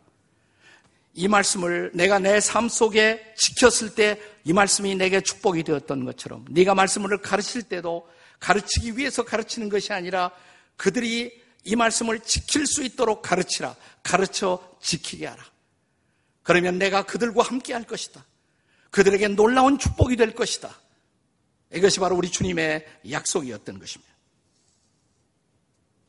이 1.14 1.28
말씀을 1.28 1.90
내가 1.94 2.18
내 2.18 2.38
삶 2.40 2.68
속에 2.68 3.34
지켰을 3.36 3.94
때 3.94 4.18
이 4.44 4.52
말씀이 4.52 4.94
내게 4.94 5.20
축복이 5.20 5.62
되었던 5.64 6.04
것처럼 6.04 6.44
네가 6.50 6.74
말씀을 6.74 7.18
가르칠 7.18 7.62
때도 7.62 8.08
가르치기 8.38 8.96
위해서 8.96 9.22
가르치는 9.22 9.68
것이 9.68 9.92
아니라 9.92 10.30
그들이 10.76 11.40
이 11.64 11.76
말씀을 11.76 12.20
지킬 12.20 12.66
수 12.66 12.82
있도록 12.82 13.20
가르치라. 13.20 13.76
가르쳐 14.02 14.76
지키게 14.80 15.26
하라. 15.26 15.44
그러면 16.42 16.78
내가 16.78 17.04
그들과 17.04 17.42
함께 17.42 17.74
할 17.74 17.84
것이다. 17.84 18.24
그들에게 18.90 19.28
놀라운 19.28 19.78
축복이 19.78 20.16
될 20.16 20.34
것이다. 20.34 20.74
이것이 21.74 22.00
바로 22.00 22.16
우리 22.16 22.30
주님의 22.30 22.86
약속이었던 23.10 23.78
것입니다. 23.78 24.12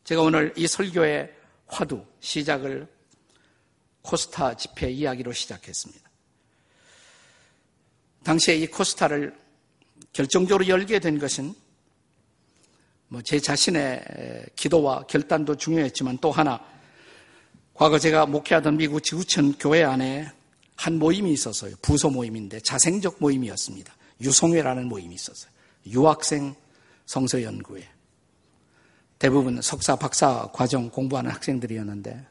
제가 0.06 0.22
오늘 0.22 0.54
이 0.56 0.68
설교의 0.68 1.36
화두 1.68 2.06
시작을 2.22 2.88
코스타 4.02 4.58
집회 4.58 4.90
이야기로 4.90 5.34
시작했습니다. 5.34 6.10
당시에 8.24 8.56
이 8.56 8.68
코스타를 8.68 9.36
결정적으로 10.14 10.68
열게 10.68 11.00
된 11.00 11.20
것은 11.20 11.54
뭐 13.08 13.22
제 13.22 13.40
자신의 13.40 14.46
기도와 14.56 15.04
결단도 15.04 15.56
중요했지만 15.56 16.18
또 16.20 16.32
하나 16.32 16.64
과거 17.74 18.00
제가 18.00 18.26
목회하던 18.26 18.78
미국 18.78 19.02
지구촌 19.02 19.58
교회 19.58 19.84
안에 19.84 20.32
한 20.78 20.98
모임이 20.98 21.32
있었어요. 21.34 21.76
부서 21.82 22.10
모임인데 22.10 22.62
자생적 22.62 23.18
모임이었습니다. 23.20 23.94
유성회라는 24.22 24.88
모임이 24.88 25.16
있었어요. 25.16 25.52
유학생 25.88 26.56
성서연구회. 27.06 27.88
대부분 29.20 29.62
석사, 29.62 29.96
박사 29.96 30.50
과정 30.54 30.90
공부하는 30.90 31.32
학생들이었는데 31.32 32.26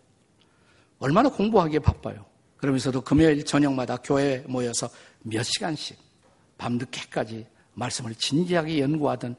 얼마나 1.00 1.28
공부하기에 1.28 1.80
바빠요. 1.80 2.24
그러면서도 2.58 3.00
금요일 3.00 3.44
저녁마다 3.44 3.96
교회에 3.96 4.44
모여서 4.46 4.88
몇 5.22 5.42
시간씩 5.42 5.98
밤늦게까지 6.58 7.46
말씀을 7.74 8.14
진지하게 8.14 8.80
연구하던 8.80 9.34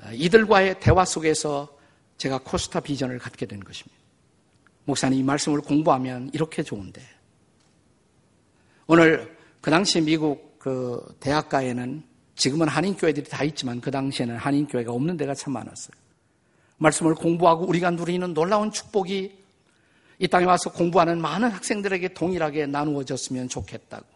어, 0.00 0.10
이들과의 0.12 0.80
대화 0.80 1.04
속에서 1.04 1.76
제가 2.16 2.38
코스타 2.38 2.80
비전을 2.80 3.18
갖게 3.18 3.46
된 3.46 3.60
것입니다. 3.60 3.96
목사님 4.84 5.20
이 5.20 5.22
말씀을 5.22 5.60
공부하면 5.60 6.30
이렇게 6.32 6.62
좋은데 6.62 7.02
오늘 8.86 9.36
그 9.60 9.70
당시 9.70 10.00
미국 10.00 10.58
그 10.58 11.04
대학가에는 11.20 12.02
지금은 12.36 12.68
한인교회들이 12.68 13.28
다 13.28 13.44
있지만 13.44 13.80
그 13.80 13.90
당시에는 13.90 14.36
한인교회가 14.36 14.92
없는 14.92 15.18
데가 15.18 15.34
참 15.34 15.52
많았어요. 15.52 15.94
말씀을 16.78 17.14
공부하고 17.16 17.66
우리가 17.66 17.90
누리는 17.90 18.32
놀라운 18.32 18.70
축복이 18.70 19.36
이 20.18 20.26
땅에 20.26 20.44
와서 20.44 20.72
공부하는 20.72 21.20
많은 21.20 21.50
학생들에게 21.50 22.14
동일하게 22.14 22.66
나누어졌으면 22.66 23.48
좋겠다고. 23.48 24.06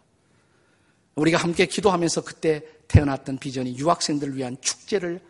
우리가 1.15 1.38
함께 1.38 1.67
기도하면서 1.67 2.25
그때 2.25 2.62
태어났던 2.88 3.38
비전이 3.38 3.79
유학생들을 3.79 4.37
위한 4.37 4.57
축제를 4.61 5.21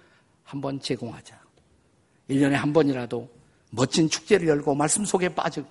한번 0.45 0.81
제공하자. 0.81 1.41
1년에 2.31 2.53
한 2.53 2.73
번이라도 2.73 3.29
멋진 3.71 4.09
축제를 4.09 4.49
열고 4.49 4.75
말씀 4.75 5.05
속에 5.05 5.35
빠지고 5.35 5.69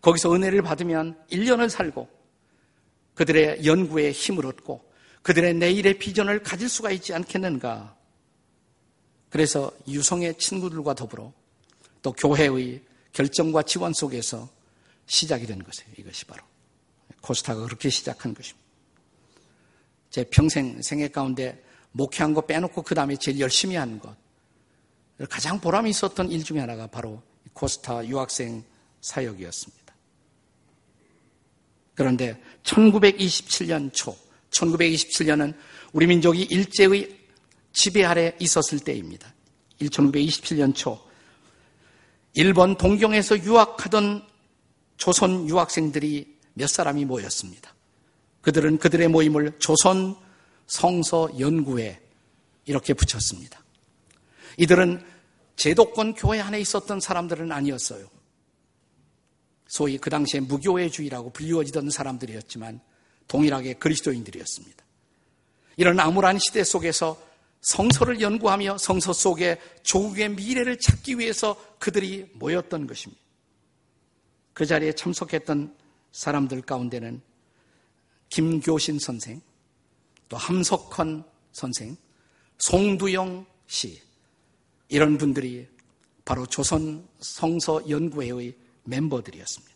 거기서 0.00 0.34
은혜를 0.34 0.62
받으면 0.62 1.18
1년을 1.30 1.68
살고 1.68 2.08
그들의 3.14 3.64
연구에 3.64 4.10
힘을 4.10 4.46
얻고 4.46 4.90
그들의 5.22 5.54
내일의 5.54 5.98
비전을 5.98 6.42
가질 6.42 6.68
수가 6.68 6.90
있지 6.90 7.14
않겠는가. 7.14 7.94
그래서 9.28 9.70
유성의 9.86 10.38
친구들과 10.38 10.94
더불어 10.94 11.32
또 12.02 12.12
교회의 12.12 12.82
결정과 13.12 13.62
지원 13.62 13.92
속에서 13.92 14.48
시작이 15.06 15.46
된 15.46 15.62
것이에요. 15.62 15.90
이것이 15.98 16.24
바로 16.24 16.42
코스타가 17.20 17.64
그렇게 17.64 17.90
시작한 17.90 18.34
것입니다. 18.34 18.68
제 20.10 20.24
평생 20.24 20.80
생애 20.82 21.08
가운데 21.08 21.62
목회한 21.92 22.34
거 22.34 22.42
빼놓고 22.42 22.82
그 22.82 22.94
다음에 22.94 23.16
제일 23.16 23.40
열심히 23.40 23.76
한 23.76 23.98
것. 23.98 24.14
가장 25.28 25.60
보람이 25.60 25.90
있었던 25.90 26.30
일 26.30 26.44
중에 26.44 26.60
하나가 26.60 26.86
바로 26.86 27.22
코스타 27.52 28.06
유학생 28.06 28.64
사역이었습니다. 29.00 29.94
그런데 31.94 32.40
1927년 32.62 33.92
초, 33.92 34.16
1927년은 34.50 35.54
우리 35.92 36.06
민족이 36.06 36.44
일제의 36.44 37.18
지배 37.72 38.04
아래 38.04 38.34
있었을 38.40 38.80
때입니다. 38.80 39.32
1927년 39.80 40.74
초, 40.74 40.98
일본 42.34 42.76
동경에서 42.76 43.38
유학하던 43.42 44.26
조선 44.96 45.48
유학생들이 45.48 46.36
몇 46.54 46.68
사람이 46.68 47.04
모였습니다. 47.04 47.74
그들은 48.42 48.78
그들의 48.78 49.08
모임을 49.08 49.58
조선 49.58 50.16
성서 50.66 51.28
연구회 51.38 52.00
이렇게 52.66 52.94
붙였습니다. 52.94 53.62
이들은 54.58 55.04
제도권 55.56 56.14
교회 56.14 56.40
안에 56.40 56.60
있었던 56.60 57.00
사람들은 57.00 57.50
아니었어요. 57.52 58.06
소위 59.66 59.98
그 59.98 60.10
당시에 60.10 60.40
무교회주의라고 60.40 61.30
불리워지던 61.30 61.90
사람들이었지만 61.90 62.80
동일하게 63.28 63.74
그리스도인들이었습니다. 63.74 64.84
이런 65.76 66.00
암울한 66.00 66.38
시대 66.38 66.64
속에서 66.64 67.20
성서를 67.60 68.20
연구하며 68.20 68.78
성서 68.78 69.12
속에 69.12 69.60
조국의 69.82 70.30
미래를 70.30 70.78
찾기 70.78 71.18
위해서 71.18 71.56
그들이 71.78 72.30
모였던 72.34 72.86
것입니다. 72.86 73.20
그 74.52 74.66
자리에 74.66 74.92
참석했던 74.92 75.76
사람들 76.12 76.62
가운데는 76.62 77.20
김교신 78.28 78.98
선생, 78.98 79.40
또 80.28 80.36
함석헌 80.36 81.24
선생, 81.52 81.96
송두영 82.58 83.46
씨, 83.66 84.00
이런 84.88 85.18
분들이 85.18 85.68
바로 86.24 86.46
조선 86.46 87.06
성서 87.20 87.82
연구회의 87.88 88.54
멤버들이었습니다. 88.84 89.74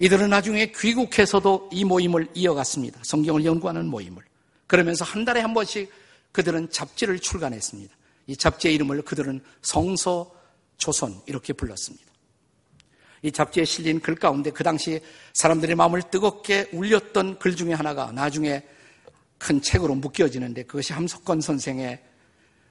이들은 0.00 0.30
나중에 0.30 0.72
귀국해서도 0.72 1.70
이 1.72 1.84
모임을 1.84 2.28
이어갔습니다. 2.34 3.00
성경을 3.04 3.44
연구하는 3.44 3.86
모임을. 3.86 4.22
그러면서 4.66 5.04
한 5.04 5.24
달에 5.24 5.40
한 5.40 5.54
번씩 5.54 5.90
그들은 6.32 6.70
잡지를 6.70 7.18
출간했습니다. 7.18 7.94
이 8.26 8.36
잡지의 8.36 8.74
이름을 8.74 9.02
그들은 9.02 9.42
성서 9.62 10.34
조선 10.76 11.20
이렇게 11.26 11.52
불렀습니다. 11.52 12.12
이 13.22 13.30
잡지에 13.30 13.64
실린 13.64 14.00
글 14.00 14.16
가운데 14.16 14.50
그 14.50 14.64
당시 14.64 15.00
사람들의 15.34 15.76
마음을 15.76 16.02
뜨겁게 16.10 16.68
울렸던 16.72 17.38
글 17.38 17.54
중에 17.54 17.72
하나가 17.72 18.10
나중에 18.10 18.62
큰 19.38 19.62
책으로 19.62 19.94
묶여지는데 19.94 20.64
그것이 20.64 20.92
함석건 20.92 21.40
선생의 21.40 22.02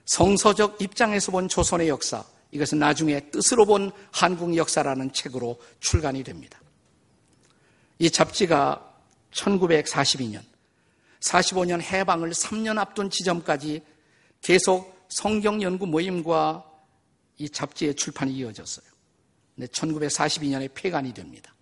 성서적 0.06 0.82
입장에서 0.82 1.32
본 1.32 1.48
조선의 1.48 1.88
역사, 1.88 2.24
이것은 2.52 2.80
나중에 2.80 3.30
뜻으로 3.30 3.66
본 3.66 3.92
한국 4.12 4.56
역사라는 4.56 5.14
책으로 5.14 5.60
출간이 5.80 6.24
됩니다. 6.24 6.60
이 8.00 8.10
잡지가 8.10 8.94
1942년, 9.32 10.42
45년 11.22 11.82
해방을 11.82 12.32
3년 12.32 12.78
앞둔 12.78 13.10
지점까지 13.10 13.82
계속 14.42 15.06
성경 15.10 15.62
연구 15.62 15.86
모임과 15.88 16.66
이 17.38 17.50
잡지의 17.50 17.96
출판이 17.96 18.34
이어졌어요. 18.34 18.86
근데 19.56 19.68
1942년에 19.68 20.74
폐간이 20.74 21.14
됩니다. 21.14 21.54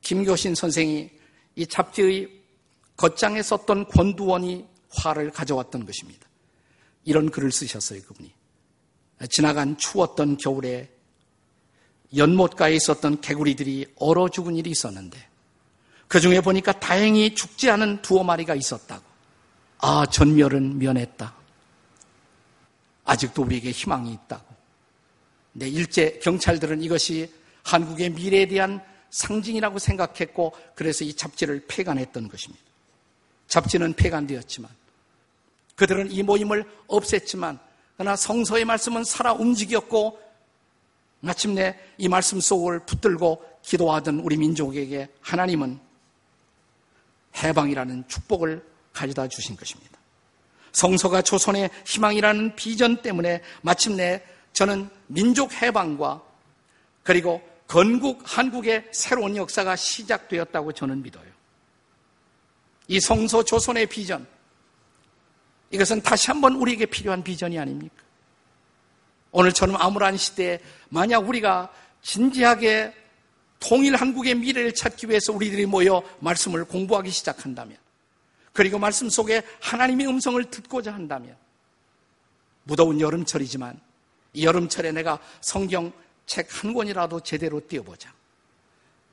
김교신 0.00 0.54
선생이 0.54 1.10
이 1.56 1.66
잡지의 1.66 2.28
겉장에 2.96 3.42
썼던 3.42 3.88
권두원이 3.88 4.66
화를 4.90 5.30
가져왔던 5.30 5.86
것입니다. 5.86 6.28
이런 7.04 7.30
글을 7.30 7.50
쓰셨어요, 7.50 8.02
그분이. 8.02 8.32
지나간 9.30 9.76
추웠던 9.76 10.36
겨울에 10.36 10.90
연못가에 12.14 12.74
있었던 12.74 13.20
개구리들이 13.20 13.94
얼어 13.96 14.28
죽은 14.28 14.56
일이 14.56 14.70
있었는데 14.70 15.31
그 16.12 16.20
중에 16.20 16.42
보니까 16.42 16.72
다행히 16.72 17.34
죽지 17.34 17.70
않은 17.70 18.02
두어 18.02 18.22
마리가 18.22 18.54
있었다고. 18.54 19.02
아, 19.78 20.04
전멸은 20.04 20.78
면했다. 20.78 21.34
아직도 23.06 23.44
우리에게 23.44 23.70
희망이 23.70 24.12
있다고. 24.12 24.44
네, 25.52 25.70
일제 25.70 26.20
경찰들은 26.22 26.82
이것이 26.82 27.32
한국의 27.64 28.10
미래에 28.10 28.44
대한 28.44 28.84
상징이라고 29.08 29.78
생각했고 29.78 30.54
그래서 30.74 31.02
이 31.02 31.14
잡지를 31.14 31.64
폐간했던 31.66 32.28
것입니다. 32.28 32.62
잡지는 33.48 33.94
폐간되었지만 33.94 34.70
그들은 35.76 36.12
이 36.12 36.22
모임을 36.22 36.70
없앴지만 36.88 37.58
그러나 37.96 38.16
성서의 38.16 38.66
말씀은 38.66 39.04
살아 39.04 39.32
움직였고 39.32 40.20
마침내 41.20 41.74
이 41.96 42.06
말씀 42.06 42.38
속을 42.38 42.80
붙들고 42.80 43.42
기도하던 43.62 44.18
우리 44.18 44.36
민족에게 44.36 45.08
하나님은 45.22 45.91
해방이라는 47.36 48.04
축복을 48.08 48.64
가져다 48.92 49.28
주신 49.28 49.56
것입니다. 49.56 49.98
성서가 50.72 51.22
조선의 51.22 51.70
희망이라는 51.86 52.56
비전 52.56 53.02
때문에 53.02 53.42
마침내 53.62 54.22
저는 54.52 54.88
민족 55.06 55.52
해방과 55.52 56.22
그리고 57.02 57.42
건국 57.66 58.22
한국의 58.24 58.88
새로운 58.92 59.36
역사가 59.36 59.76
시작되었다고 59.76 60.72
저는 60.72 61.02
믿어요. 61.02 61.30
이 62.88 63.00
성서 63.00 63.42
조선의 63.42 63.86
비전, 63.86 64.26
이것은 65.70 66.02
다시 66.02 66.26
한번 66.26 66.56
우리에게 66.56 66.86
필요한 66.86 67.22
비전이 67.22 67.58
아닙니까? 67.58 67.94
오늘처럼 69.30 69.76
암울한 69.76 70.18
시대에 70.18 70.60
만약 70.90 71.26
우리가 71.26 71.72
진지하게 72.02 72.92
통일 73.62 73.94
한국의 73.94 74.34
미래를 74.34 74.74
찾기 74.74 75.08
위해서 75.08 75.32
우리들이 75.32 75.66
모여 75.66 76.02
말씀을 76.20 76.64
공부하기 76.64 77.10
시작한다면, 77.10 77.76
그리고 78.52 78.78
말씀 78.78 79.08
속에 79.08 79.42
하나님의 79.60 80.08
음성을 80.08 80.42
듣고자 80.50 80.92
한다면, 80.92 81.36
무더운 82.64 83.00
여름철이지만 83.00 83.80
이 84.34 84.44
여름철에 84.44 84.92
내가 84.92 85.18
성경 85.40 85.92
책 86.26 86.48
한 86.50 86.72
권이라도 86.72 87.20
제대로 87.20 87.60
띄워보자. 87.66 88.12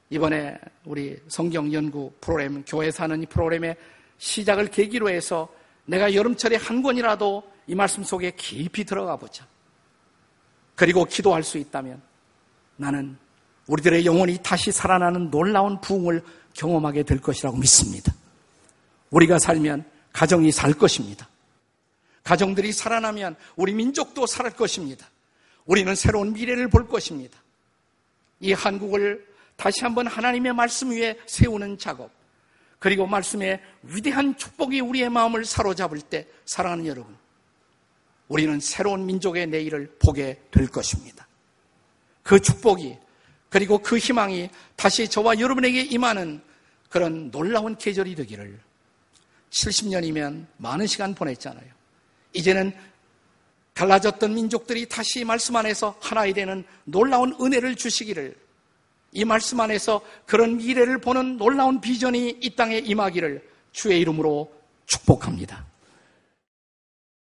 이번에 0.09 0.57
우리 0.85 1.19
성경 1.27 1.71
연구 1.73 2.11
프로그램, 2.21 2.63
교회 2.65 2.89
사는 2.91 3.21
이 3.21 3.25
프로그램의 3.25 3.75
시작을 4.17 4.67
계기로 4.67 5.09
해서 5.09 5.47
내가 5.85 6.13
여름철에 6.13 6.55
한 6.55 6.81
권이라도 6.81 7.43
이 7.67 7.75
말씀 7.75 8.03
속에 8.03 8.31
깊이 8.31 8.83
들어가 8.83 9.15
보자. 9.17 9.45
그리고 10.75 11.05
기도할 11.05 11.43
수 11.43 11.57
있다면 11.57 12.01
나는 12.77 13.17
우리들의 13.69 14.03
영혼이 14.05 14.39
다시 14.41 14.71
살아나는 14.71 15.29
놀라운 15.29 15.79
부흥을 15.79 16.23
경험하게 16.53 17.03
될 17.03 17.21
것이라고 17.21 17.57
믿습니다. 17.57 18.13
우리가 19.11 19.37
살면 19.37 19.85
가정이 20.11 20.51
살 20.51 20.73
것입니다. 20.73 21.29
가정들이 22.23 22.73
살아나면 22.73 23.35
우리 23.55 23.73
민족도 23.73 24.25
살 24.25 24.49
것입니다. 24.49 25.07
우리는 25.65 25.93
새로운 25.93 26.33
미래를 26.33 26.67
볼 26.67 26.87
것입니다. 26.87 27.37
이 28.39 28.53
한국을 28.53 29.27
다시 29.55 29.81
한번 29.83 30.07
하나님의 30.07 30.53
말씀 30.53 30.89
위에 30.89 31.19
세우는 31.27 31.77
작업. 31.77 32.09
그리고 32.79 33.05
말씀의 33.05 33.61
위대한 33.83 34.35
축복이 34.35 34.79
우리의 34.79 35.09
마음을 35.09 35.45
사로잡을 35.45 36.01
때 36.01 36.27
사랑하는 36.45 36.87
여러분, 36.87 37.15
우리는 38.29 38.59
새로운 38.59 39.05
민족의 39.05 39.47
내일을 39.47 39.97
보게 39.99 40.41
될 40.49 40.67
것입니다. 40.67 41.27
그 42.23 42.39
축복이 42.39 42.97
그리고 43.49 43.79
그 43.79 43.97
희망이 43.97 44.49
다시 44.75 45.07
저와 45.07 45.39
여러분에게 45.39 45.81
임하는 45.81 46.41
그런 46.89 47.31
놀라운 47.31 47.75
계절이 47.75 48.15
되기를 48.15 48.59
70년이면 49.49 50.45
많은 50.57 50.87
시간 50.87 51.15
보냈잖아요. 51.15 51.65
이제는 52.33 52.73
달라졌던 53.73 54.33
민족들이 54.33 54.87
다시 54.87 55.23
말씀 55.23 55.55
안에서 55.55 55.95
하나이 56.01 56.33
되는 56.33 56.63
놀라운 56.83 57.35
은혜를 57.39 57.75
주시기를 57.75 58.35
이 59.11 59.25
말씀 59.25 59.59
안에서 59.59 60.01
그런 60.25 60.57
미래를 60.57 60.99
보는 60.99 61.37
놀라운 61.37 61.81
비전이 61.81 62.39
이 62.41 62.55
땅에 62.55 62.77
임하기를 62.77 63.47
주의 63.71 63.99
이름으로 64.01 64.53
축복합니다. 64.85 65.68